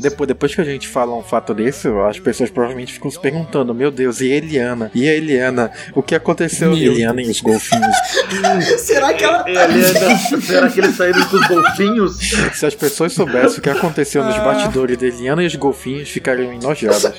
Depois, 0.00 0.28
depois 0.28 0.54
que 0.54 0.60
a 0.60 0.64
gente 0.64 0.88
fala 0.88 1.16
um 1.16 1.22
fato 1.22 1.54
desse, 1.54 1.88
as 2.08 2.18
pessoas 2.18 2.50
provavelmente 2.50 2.92
ficam 2.92 3.10
se 3.10 3.18
perguntando: 3.18 3.74
Meu 3.74 3.90
Deus, 3.90 4.20
e 4.20 4.32
a 4.32 4.36
Eliana? 4.36 4.90
E 4.94 5.08
a 5.08 5.14
Eliana? 5.14 5.70
O 5.94 6.02
que 6.02 6.14
aconteceu? 6.14 6.70
Meu 6.70 6.92
Eliana 6.92 7.22
e 7.22 7.30
os 7.30 7.40
golfinhos. 7.40 7.96
Será 8.78 9.14
que 9.14 9.24
ela. 9.24 9.44
Eliana, 9.48 10.16
será 10.40 10.68
que 10.68 10.80
eles 10.80 10.96
saíram 10.96 11.24
com 11.26 11.36
os 11.36 11.46
golfinhos? 11.48 12.18
Se 12.54 12.66
as 12.66 12.74
pessoas 12.74 13.12
soubessem 13.12 13.58
o 13.58 13.62
que 13.62 13.70
aconteceu 13.70 14.24
nos 14.24 14.36
bastidores 14.36 14.98
de 14.98 15.06
Eliana 15.06 15.42
e 15.42 15.46
os 15.46 15.54
golfinhos, 15.54 16.08
ficariam 16.10 16.52
enojadas. 16.52 17.14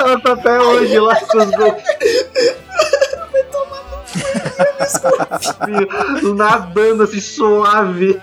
Ela 0.00 0.20
tá 0.20 0.32
até 0.32 0.60
hoje 0.60 0.98
lá 0.98 1.16
com 1.16 1.38
os 1.38 1.50
golfinhos. 1.50 1.88
Nadando 6.36 7.02
assim 7.02 7.20
suave. 7.20 8.20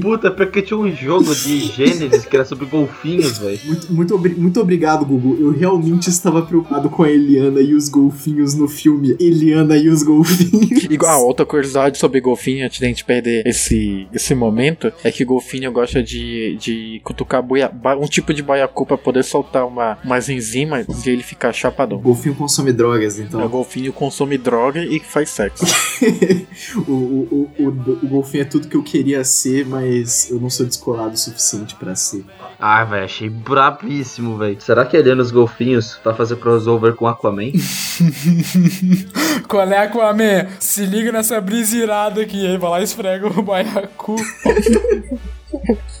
Puta, 0.00 0.30
porque 0.30 0.62
tinha 0.62 0.78
um 0.78 0.90
jogo 0.94 1.34
de 1.34 1.58
Gênesis 1.60 2.24
que 2.24 2.34
era 2.36 2.44
sobre 2.44 2.66
golfinhos, 2.66 3.38
velho. 3.38 3.58
Muito, 3.64 3.92
muito, 3.92 4.14
obri- 4.14 4.34
muito 4.34 4.60
obrigado, 4.60 5.04
Google. 5.04 5.36
Eu 5.38 5.50
realmente 5.52 6.08
estava 6.08 6.42
preocupado 6.42 6.88
com 6.88 7.02
a 7.02 7.10
Eliana 7.10 7.60
e 7.60 7.74
os 7.74 7.88
golfinhos 7.88 8.54
no 8.54 8.68
filme 8.68 9.16
Eliana 9.20 9.76
e 9.76 9.88
os 9.88 10.02
golfinhos. 10.02 10.84
Igual, 10.90 11.10
ah, 11.10 11.18
outra 11.24 11.44
curiosidade 11.46 11.98
sobre 11.98 12.20
golfinho, 12.20 12.64
antes 12.64 12.78
de 12.78 12.84
a 12.84 12.88
gente 12.88 13.04
perder 13.04 13.46
esse, 13.46 14.06
esse 14.12 14.34
momento, 14.34 14.92
é 15.04 15.10
que 15.10 15.24
golfinho 15.24 15.70
gosta 15.72 16.02
de, 16.02 16.56
de 16.58 17.00
cutucar 17.04 17.42
boia, 17.42 17.70
um 18.00 18.06
tipo 18.06 18.32
de 18.32 18.42
baiacu 18.42 18.86
pra 18.86 18.96
poder 18.98 19.22
soltar 19.24 19.66
uma, 19.66 19.98
umas 20.04 20.28
enzimas 20.28 20.86
e 21.06 21.10
ele 21.10 21.22
ficar 21.22 21.50
O 21.50 21.52
chapadão. 21.54 21.98
golfinho 21.98 22.34
consome 22.34 22.72
drogas, 22.72 23.18
O 23.18 23.22
então. 23.22 23.48
golfinho 23.48 23.92
consome 23.92 24.38
droga 24.38 24.84
e 24.84 25.00
faz 25.00 25.30
sexo. 25.30 25.64
o, 26.88 26.92
o, 26.92 27.50
o, 27.58 27.62
o, 27.64 27.68
o 28.04 28.08
golfinho 28.08 28.42
é 28.42 28.44
tudo 28.44 28.68
que 28.68 28.76
eu 28.76 28.82
queria 28.82 29.09
ser, 29.24 29.66
mas 29.66 30.30
eu 30.30 30.38
não 30.40 30.48
sou 30.50 30.64
descolado 30.66 31.14
o 31.14 31.18
suficiente 31.18 31.74
pra 31.74 31.94
ser. 31.94 32.24
Ah, 32.58 32.84
velho, 32.84 33.04
achei 33.04 33.28
brabíssimo, 33.28 34.36
velho. 34.36 34.60
Será 34.60 34.84
que 34.84 34.96
a 34.96 35.00
Eliana 35.00 35.20
e 35.22 35.24
os 35.24 35.30
golfinhos 35.30 35.98
vai 36.04 36.14
fazer 36.14 36.36
crossover 36.36 36.94
com 36.94 37.06
Aquaman? 37.06 37.52
Qual 39.48 39.62
é, 39.70 39.78
Aquaman? 39.78 40.46
Se 40.58 40.84
liga 40.84 41.10
nessa 41.12 41.40
brisa 41.40 41.76
irada 41.76 42.20
aqui, 42.22 42.46
aí 42.46 42.56
vai 42.58 42.70
lá 42.70 42.80
e 42.80 42.84
esfrega 42.84 43.26
o 43.28 43.42
baiacu. 43.42 44.16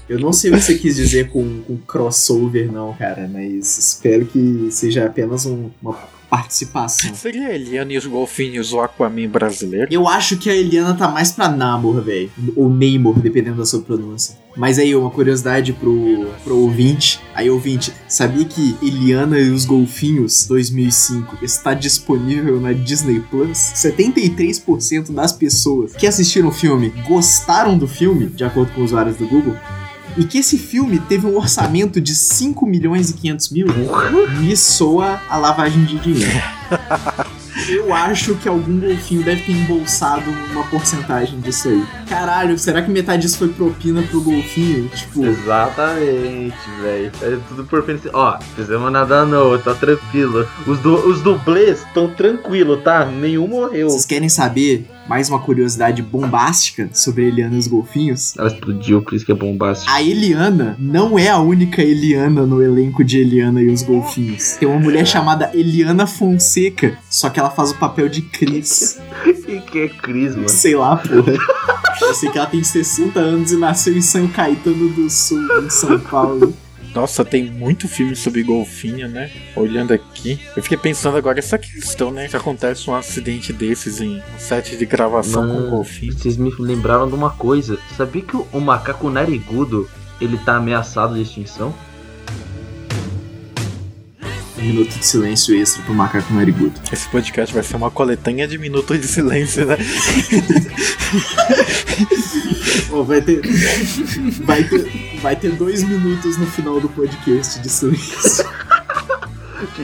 Eu 0.08 0.18
não 0.18 0.32
sei 0.32 0.50
o 0.50 0.54
que 0.54 0.60
você 0.60 0.74
quis 0.78 0.96
dizer 0.96 1.28
com, 1.30 1.62
com 1.62 1.76
crossover, 1.78 2.70
não, 2.70 2.92
cara, 2.94 3.28
mas 3.32 3.78
espero 3.78 4.26
que 4.26 4.68
seja 4.70 5.06
apenas 5.06 5.46
um- 5.46 5.70
uma 5.82 5.96
participação. 6.30 7.12
Seria 7.12 7.48
a 7.48 7.54
Eliana 7.54 7.92
e 7.92 7.98
os 7.98 8.06
golfinhos 8.06 8.72
o 8.72 8.80
Aquaman 8.80 9.28
brasileiro? 9.28 9.88
Eu 9.90 10.06
acho 10.06 10.38
que 10.38 10.48
a 10.48 10.54
Eliana 10.54 10.94
tá 10.94 11.08
mais 11.08 11.32
pra 11.32 11.48
Namor, 11.48 12.00
velho. 12.00 12.30
Ou 12.54 12.70
Neymar, 12.70 13.18
dependendo 13.18 13.56
da 13.56 13.66
sua 13.66 13.82
pronúncia. 13.82 14.38
Mas 14.56 14.78
aí, 14.78 14.94
uma 14.94 15.10
curiosidade 15.10 15.72
pro, 15.72 16.28
pro 16.44 16.56
ouvinte. 16.56 17.20
Aí, 17.34 17.50
ouvinte, 17.50 17.92
sabia 18.08 18.44
que 18.44 18.76
Eliana 18.82 19.38
e 19.38 19.50
os 19.50 19.64
Golfinhos 19.64 20.46
2005 20.46 21.38
está 21.42 21.74
disponível 21.74 22.60
na 22.60 22.72
Disney 22.72 23.20
Plus? 23.20 23.58
73% 23.58 25.12
das 25.12 25.32
pessoas 25.32 25.92
que 25.94 26.06
assistiram 26.06 26.48
o 26.48 26.52
filme 26.52 26.92
gostaram 27.06 27.76
do 27.76 27.88
filme, 27.88 28.26
de 28.26 28.44
acordo 28.44 28.72
com 28.72 28.82
usuários 28.82 29.16
do 29.16 29.26
Google. 29.26 29.56
E 30.16 30.24
que 30.24 30.38
esse 30.38 30.58
filme 30.58 30.98
teve 30.98 31.26
um 31.26 31.36
orçamento 31.36 32.00
de 32.00 32.14
5 32.14 32.66
milhões 32.66 33.10
e 33.10 33.14
500 33.14 33.50
mil, 33.50 33.66
me 34.40 34.56
soa 34.56 35.20
a 35.28 35.36
lavagem 35.36 35.84
de 35.84 35.98
dinheiro. 35.98 36.42
Eu 37.68 37.92
acho 37.92 38.34
que 38.36 38.48
algum 38.48 38.80
golfinho 38.80 39.22
deve 39.22 39.42
ter 39.42 39.52
embolsado 39.52 40.30
uma 40.50 40.64
porcentagem 40.64 41.40
disso 41.40 41.68
aí. 41.68 41.84
Caralho, 42.08 42.58
será 42.58 42.82
que 42.82 42.90
metade 42.90 43.22
disso 43.22 43.38
foi 43.38 43.48
propina 43.48 44.02
pro 44.02 44.20
golfinho? 44.22 44.88
Tipo, 44.88 45.24
Exatamente, 45.24 46.56
velho. 46.80 47.12
É 47.22 47.38
tudo 47.48 47.64
por. 47.64 47.84
Ó, 48.12 48.38
fizemos 48.56 48.90
nada 48.90 49.24
não, 49.24 49.58
tá 49.58 49.74
tranquilo. 49.74 50.46
Os, 50.66 50.78
du 50.78 50.94
os 50.94 51.20
dublês 51.20 51.80
estão 51.86 52.08
tranquilo, 52.08 52.78
tá? 52.78 53.04
Nenhum 53.04 53.46
morreu. 53.46 53.90
vocês 53.90 54.04
querem 54.04 54.28
saber 54.28 54.88
mais 55.08 55.28
uma 55.28 55.38
curiosidade 55.38 56.02
bombástica 56.02 56.88
sobre 56.92 57.24
a 57.24 57.28
Eliana 57.28 57.56
e 57.56 57.58
os 57.58 57.66
golfinhos. 57.66 58.36
Ela 58.38 58.48
explodiu, 58.48 59.02
por 59.02 59.14
isso 59.14 59.24
que 59.24 59.32
é 59.32 59.34
bombástico. 59.34 59.90
A 59.90 60.02
Eliana 60.02 60.76
não 60.78 61.18
é 61.18 61.28
a 61.28 61.38
única 61.38 61.82
Eliana 61.82 62.46
no 62.46 62.62
elenco 62.62 63.02
de 63.04 63.18
Eliana 63.18 63.60
e 63.62 63.68
os 63.68 63.82
golfinhos. 63.82 64.52
Tem 64.52 64.68
uma 64.68 64.78
mulher 64.78 65.06
chamada 65.06 65.50
Eliana 65.54 66.06
Fonseca, 66.06 66.96
só 67.08 67.28
que 67.28 67.40
ela 67.40 67.50
faz 67.50 67.70
o 67.70 67.78
papel 67.78 68.08
de 68.08 68.22
Cris. 68.22 68.98
E 69.50 69.60
que 69.62 69.80
é 69.80 69.88
Cris, 69.88 70.36
mano? 70.36 70.48
Sei 70.48 70.76
lá, 70.76 70.96
porra. 70.96 71.32
Eu 72.00 72.14
sei 72.14 72.30
que 72.30 72.38
ela 72.38 72.46
tem 72.46 72.62
60 72.62 73.18
anos 73.18 73.50
e 73.50 73.56
nasceu 73.56 73.96
em 73.96 74.00
São 74.00 74.28
Caetano 74.28 74.88
do 74.90 75.10
Sul, 75.10 75.40
em 75.64 75.68
São 75.68 75.98
Paulo. 75.98 76.54
Nossa, 76.94 77.24
tem 77.24 77.50
muito 77.50 77.86
filme 77.88 78.16
sobre 78.16 78.42
golfinho, 78.42 79.08
né? 79.08 79.30
Olhando 79.54 79.92
aqui. 79.92 80.40
Eu 80.56 80.62
fiquei 80.62 80.78
pensando 80.78 81.16
agora 81.16 81.38
essa 81.38 81.56
questão, 81.56 82.10
né? 82.10 82.28
Se 82.28 82.36
acontece 82.36 82.90
um 82.90 82.94
acidente 82.94 83.52
desses 83.52 84.00
em 84.00 84.18
um 84.18 84.38
set 84.38 84.76
de 84.76 84.86
gravação 84.86 85.48
com 85.48 85.70
golfinho. 85.70 86.12
Vocês 86.12 86.36
me 86.36 86.52
lembraram 86.58 87.08
de 87.08 87.14
uma 87.14 87.30
coisa. 87.30 87.78
Sabia 87.96 88.22
que 88.22 88.36
o, 88.36 88.46
o 88.52 88.60
macaco 88.60 89.08
narigudo 89.08 89.88
ele 90.20 90.36
tá 90.38 90.56
ameaçado 90.56 91.14
de 91.14 91.22
extinção? 91.22 91.74
Um 94.60 94.64
minuto 94.64 94.98
de 94.98 95.06
silêncio 95.06 95.54
extra 95.54 95.82
pro 95.84 95.94
macaco 95.94 96.34
narigudo. 96.34 96.74
Esse 96.92 97.08
podcast 97.08 97.54
vai 97.54 97.62
ser 97.62 97.76
uma 97.76 97.90
coletânea 97.90 98.46
de 98.46 98.58
minutos 98.58 99.00
de 99.00 99.08
silêncio, 99.08 99.64
né? 99.64 99.78
Ó, 102.92 103.02
vai 103.02 103.22
ter. 103.22 103.40
Vai 104.44 104.64
ter. 104.64 105.18
Vai 105.22 105.34
ter 105.36 105.52
dois 105.52 105.82
minutos 105.82 106.36
no 106.36 106.46
final 106.46 106.78
do 106.78 106.90
podcast 106.90 107.58
de 107.60 107.70
silêncio. 107.70 108.44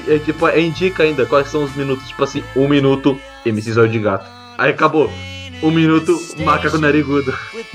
É 0.08 0.18
tipo, 0.18 0.48
é, 0.48 0.58
indica 0.58 1.02
ainda 1.02 1.26
quais 1.26 1.48
são 1.48 1.62
os 1.62 1.76
minutos. 1.76 2.08
Tipo 2.08 2.24
assim, 2.24 2.42
um 2.56 2.66
minuto, 2.66 3.20
MC 3.44 3.72
Zóio 3.72 3.90
de 3.90 3.98
Gato. 3.98 4.26
Aí 4.56 4.70
acabou. 4.70 5.12
Um 5.62 5.70
minuto, 5.70 6.18
macaco 6.38 6.78
narigudo. 6.78 7.30
with 7.54 7.66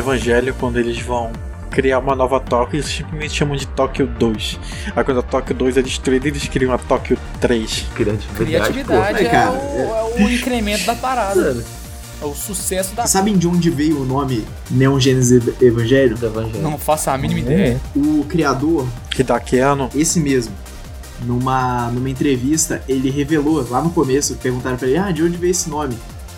Evangelho, 0.00 0.54
quando 0.58 0.78
eles 0.78 1.00
vão 1.00 1.30
criar 1.70 2.00
uma 2.00 2.16
nova 2.16 2.40
Tóquio, 2.40 2.78
eles 2.78 2.86
simplesmente 2.90 3.32
chamam 3.34 3.56
de 3.56 3.66
Tóquio 3.68 4.06
2. 4.06 4.58
Aí 4.96 5.04
quando 5.04 5.20
a 5.20 5.22
Tóquio 5.22 5.54
2 5.54 5.76
é 5.76 5.82
destruída, 5.82 6.26
eles 6.26 6.48
criam 6.48 6.72
a 6.72 6.78
Tóquio 6.78 7.16
3. 7.40 7.86
Criatividade. 7.94 8.44
Criatividade 8.44 9.18
pô. 9.18 9.24
é, 9.24 9.28
Cara, 9.28 9.52
o, 9.52 10.16
é 10.18 10.24
o 10.24 10.28
incremento 10.30 10.84
da 10.84 10.94
parada. 10.96 11.64
É 12.20 12.24
o 12.24 12.34
sucesso 12.34 12.94
da. 12.94 13.06
Sabem 13.06 13.38
de 13.38 13.46
onde 13.48 13.70
veio 13.70 14.00
o 14.02 14.04
nome 14.04 14.44
Neon 14.70 14.98
Genesis 15.00 15.42
Evangelho? 15.62 16.18
Não 16.60 16.76
faço 16.76 17.08
a 17.08 17.16
mínima 17.16 17.40
ideia. 17.40 17.80
O 17.96 18.24
criador, 18.28 18.86
Que 19.10 19.22
dá 19.22 19.38
Keanu. 19.40 19.88
esse 19.94 20.20
mesmo, 20.20 20.52
numa, 21.24 21.88
numa 21.90 22.10
entrevista, 22.10 22.82
ele 22.88 23.10
revelou 23.10 23.66
lá 23.70 23.80
no 23.80 23.90
começo, 23.90 24.34
perguntaram 24.36 24.76
pra 24.76 24.86
ele, 24.88 24.98
ah, 24.98 25.10
de 25.10 25.22
onde 25.22 25.36
veio 25.38 25.50
esse 25.52 25.70
nome? 25.70 25.96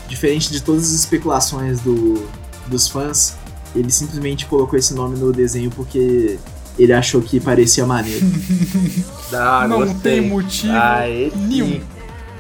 Diferente 0.09 0.53
de 0.53 0.63
todas 0.63 0.85
as 0.85 0.93
especulações 0.93 1.81
do, 1.81 2.29
dos 2.69 2.87
fãs, 2.87 3.37
ele 3.75 3.91
simplesmente 3.91 4.47
colocou 4.47 4.79
esse 4.79 4.95
nome 4.95 5.19
no 5.19 5.33
desenho 5.33 5.71
porque 5.71 6.39
ele 6.79 6.93
achou 6.93 7.21
que 7.23 7.39
parecia 7.41 7.87
maneiro. 7.87 8.25
Ah, 9.35 9.67
não 9.67 9.79
gostei. 9.79 10.21
tem 10.21 10.29
motivo 10.29 10.75
Ah, 10.75 11.05
nenhum. 11.49 11.81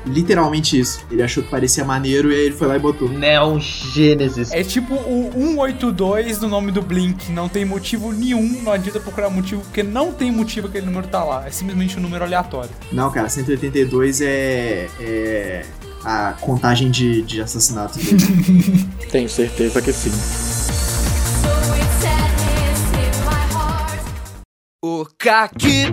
Literalmente 0.04 0.78
isso. 0.78 1.00
Ele 1.10 1.22
achou 1.22 1.42
que 1.42 1.48
parecia 1.48 1.84
maneiro 1.86 2.30
e 2.30 2.34
aí 2.34 2.40
ele 2.46 2.54
foi 2.54 2.66
lá 2.66 2.76
e 2.76 2.78
botou. 2.78 3.08
Neon 3.08 3.58
Genesis. 3.60 4.50
É 4.52 4.62
tipo 4.62 4.94
o 4.94 5.30
182 5.32 6.38
do 6.38 6.48
nome 6.48 6.70
do 6.72 6.82
Blink. 6.82 7.30
Não 7.32 7.48
tem 7.48 7.64
motivo 7.64 8.12
nenhum. 8.12 8.60
Não 8.62 8.72
adianta 8.72 9.00
procurar 9.00 9.30
motivo, 9.30 9.62
porque 9.62 9.82
não 9.82 10.12
tem 10.12 10.30
motivo 10.30 10.66
aquele 10.66 10.84
número 10.84 11.06
tá 11.06 11.22
lá. 11.24 11.46
É 11.46 11.50
simplesmente 11.50 11.96
um 11.98 12.02
número 12.02 12.24
aleatório. 12.24 12.70
Não, 12.92 13.10
cara, 13.10 13.28
182 13.28 14.20
é, 14.20 14.88
é 15.00 15.64
a 16.04 16.34
contagem 16.40 16.90
de, 16.90 17.22
de 17.22 17.40
assassinatos 17.40 17.96
dele. 18.04 18.86
Tenho 19.10 19.28
certeza 19.30 19.80
que 19.80 19.92
sim. 19.92 20.10
O 24.84 25.06
caqui 25.16 25.84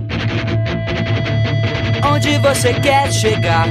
Onde 2.12 2.40
você 2.40 2.74
quer 2.74 3.14
chegar? 3.14 3.68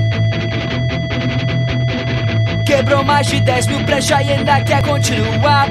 Quebrou 2.64 3.02
mais 3.02 3.26
de 3.26 3.40
10 3.40 3.66
mil 3.66 3.84
brechas 3.84 4.24
e 4.24 4.30
ainda 4.30 4.62
quer 4.62 4.80
continuar 4.84 5.66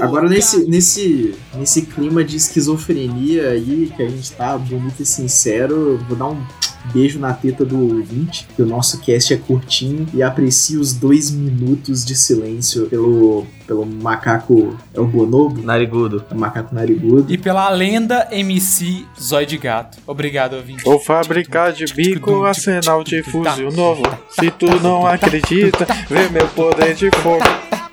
Agora, 0.00 0.28
nesse, 0.28 0.64
nesse, 0.68 1.34
nesse 1.56 1.82
clima 1.82 2.22
de 2.22 2.36
esquizofrenia 2.36 3.48
aí, 3.50 3.92
que 3.96 4.02
a 4.02 4.08
gente 4.08 4.30
tá 4.32 4.56
bonito 4.56 5.02
e 5.02 5.06
sincero, 5.06 5.98
vou 6.08 6.16
dar 6.16 6.26
um 6.26 6.46
beijo 6.92 7.18
na 7.18 7.32
teta 7.32 7.64
do 7.64 7.80
ouvinte, 7.80 8.46
que 8.54 8.62
o 8.62 8.66
nosso 8.66 9.00
cast 9.00 9.32
é 9.32 9.36
curtinho, 9.36 10.06
e 10.12 10.22
aprecie 10.22 10.76
os 10.76 10.92
dois 10.92 11.30
minutos 11.30 12.04
de 12.04 12.14
silêncio 12.14 12.86
pelo, 12.86 13.46
pelo 13.66 13.86
macaco. 13.86 14.76
É 14.92 15.00
o 15.00 15.06
bonobo? 15.06 15.62
Narigudo. 15.62 16.24
É 16.30 16.34
o 16.34 16.38
macaco 16.38 16.74
narigudo. 16.74 17.32
E 17.32 17.38
pela 17.38 17.68
lenda 17.70 18.28
MC 18.30 19.04
Zóio 19.20 19.46
de 19.46 19.58
Gato. 19.58 19.98
Obrigado, 20.06 20.54
ouvinte. 20.54 20.84
Vou 20.84 20.98
fabricar 20.98 21.72
de 21.72 21.84
bico 21.92 22.44
arsenal 22.44 23.02
de 23.04 23.22
fuzil 23.22 23.70
novo. 23.72 24.02
Se 24.30 24.50
tu 24.50 24.66
não 24.80 25.06
acredita, 25.06 25.86
vê 26.08 26.28
meu 26.28 26.46
poder 26.48 26.94
de 26.94 27.10
fogo. 27.22 27.44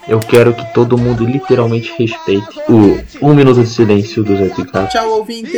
Eu 0.08 0.20
quero 0.20 0.54
que 0.54 0.74
todo 0.74 0.98
mundo 0.98 1.26
literalmente 1.26 1.94
respeite 1.98 2.60
o 2.68 3.00
um 3.22 3.34
minuto 3.34 3.62
de 3.62 3.70
silêncio 3.70 4.24
do 4.24 4.36
Zé 4.36 4.50
de 4.50 4.64
Gato. 4.64 4.92
Tchau, 4.92 5.10
ouvinte! 5.12 5.52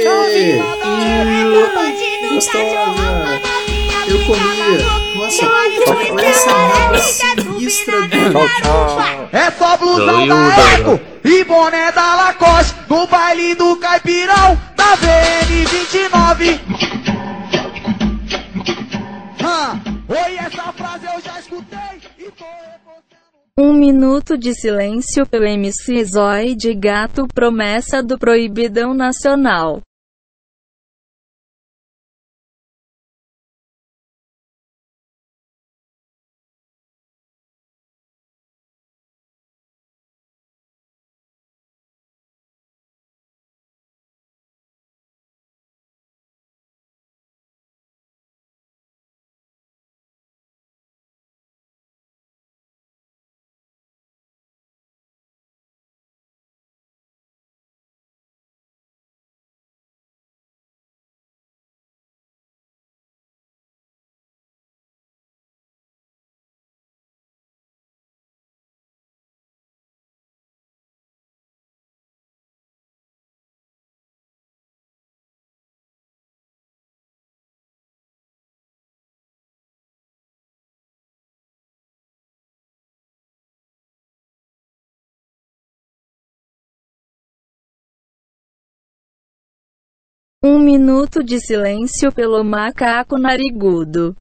Gostosa! 2.33 3.41
Eu 4.07 4.25
comia! 4.25 5.03
Nossa, 5.15 5.45
olha 5.45 6.25
essa 6.25 6.51
água 6.51 6.97
sinistra 6.99 8.01
do. 8.07 9.35
É 9.37 9.51
só 9.51 9.77
blusão 9.77 10.27
da. 10.27 10.55
Eco 10.73 10.99
e 11.23 11.43
boné 11.43 11.91
da 11.91 12.15
Lacoste 12.15 12.75
no 12.89 13.07
baile 13.07 13.55
do 13.55 13.75
Caipirão 13.77 14.59
da 14.75 14.97
VN29. 14.97 16.59
Ah, 19.45 19.79
oi, 20.09 20.35
essa 20.37 20.73
frase 20.73 21.05
eu 21.05 21.21
já 21.21 21.39
escutei 21.39 22.01
e 22.19 22.31
tô 22.31 22.45
Um 23.57 23.73
minuto 23.73 24.37
de 24.37 24.53
silêncio 24.53 25.25
pelo 25.27 25.45
MC 25.45 26.03
Zói 26.05 26.55
de 26.55 26.73
Gato 26.73 27.27
Promessa 27.33 28.01
do 28.01 28.17
Proibidão 28.17 28.93
Nacional. 28.93 29.81
Um 90.45 90.60
minuto 90.60 91.23
de 91.23 91.39
silêncio 91.39 92.12
pelo 92.12 92.43
macaco 92.43 93.17
narigudo. 93.17 94.13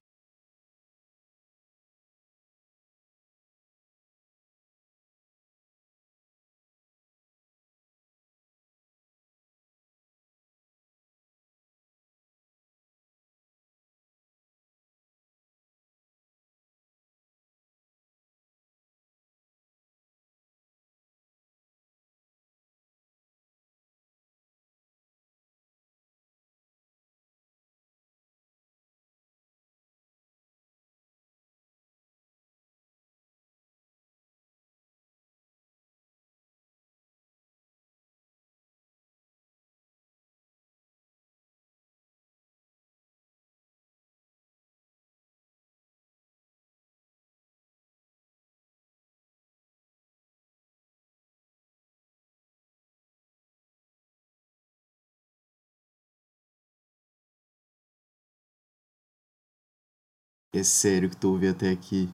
É 60.54 60.62
sério 60.62 61.08
que 61.08 61.16
tu 61.16 61.30
ouviu 61.30 61.50
até 61.50 61.70
aqui. 61.70 62.10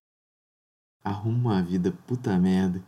Arruma 1.03 1.55
uma 1.55 1.63
vida, 1.63 1.91
puta 2.07 2.39
merda. 2.39 2.81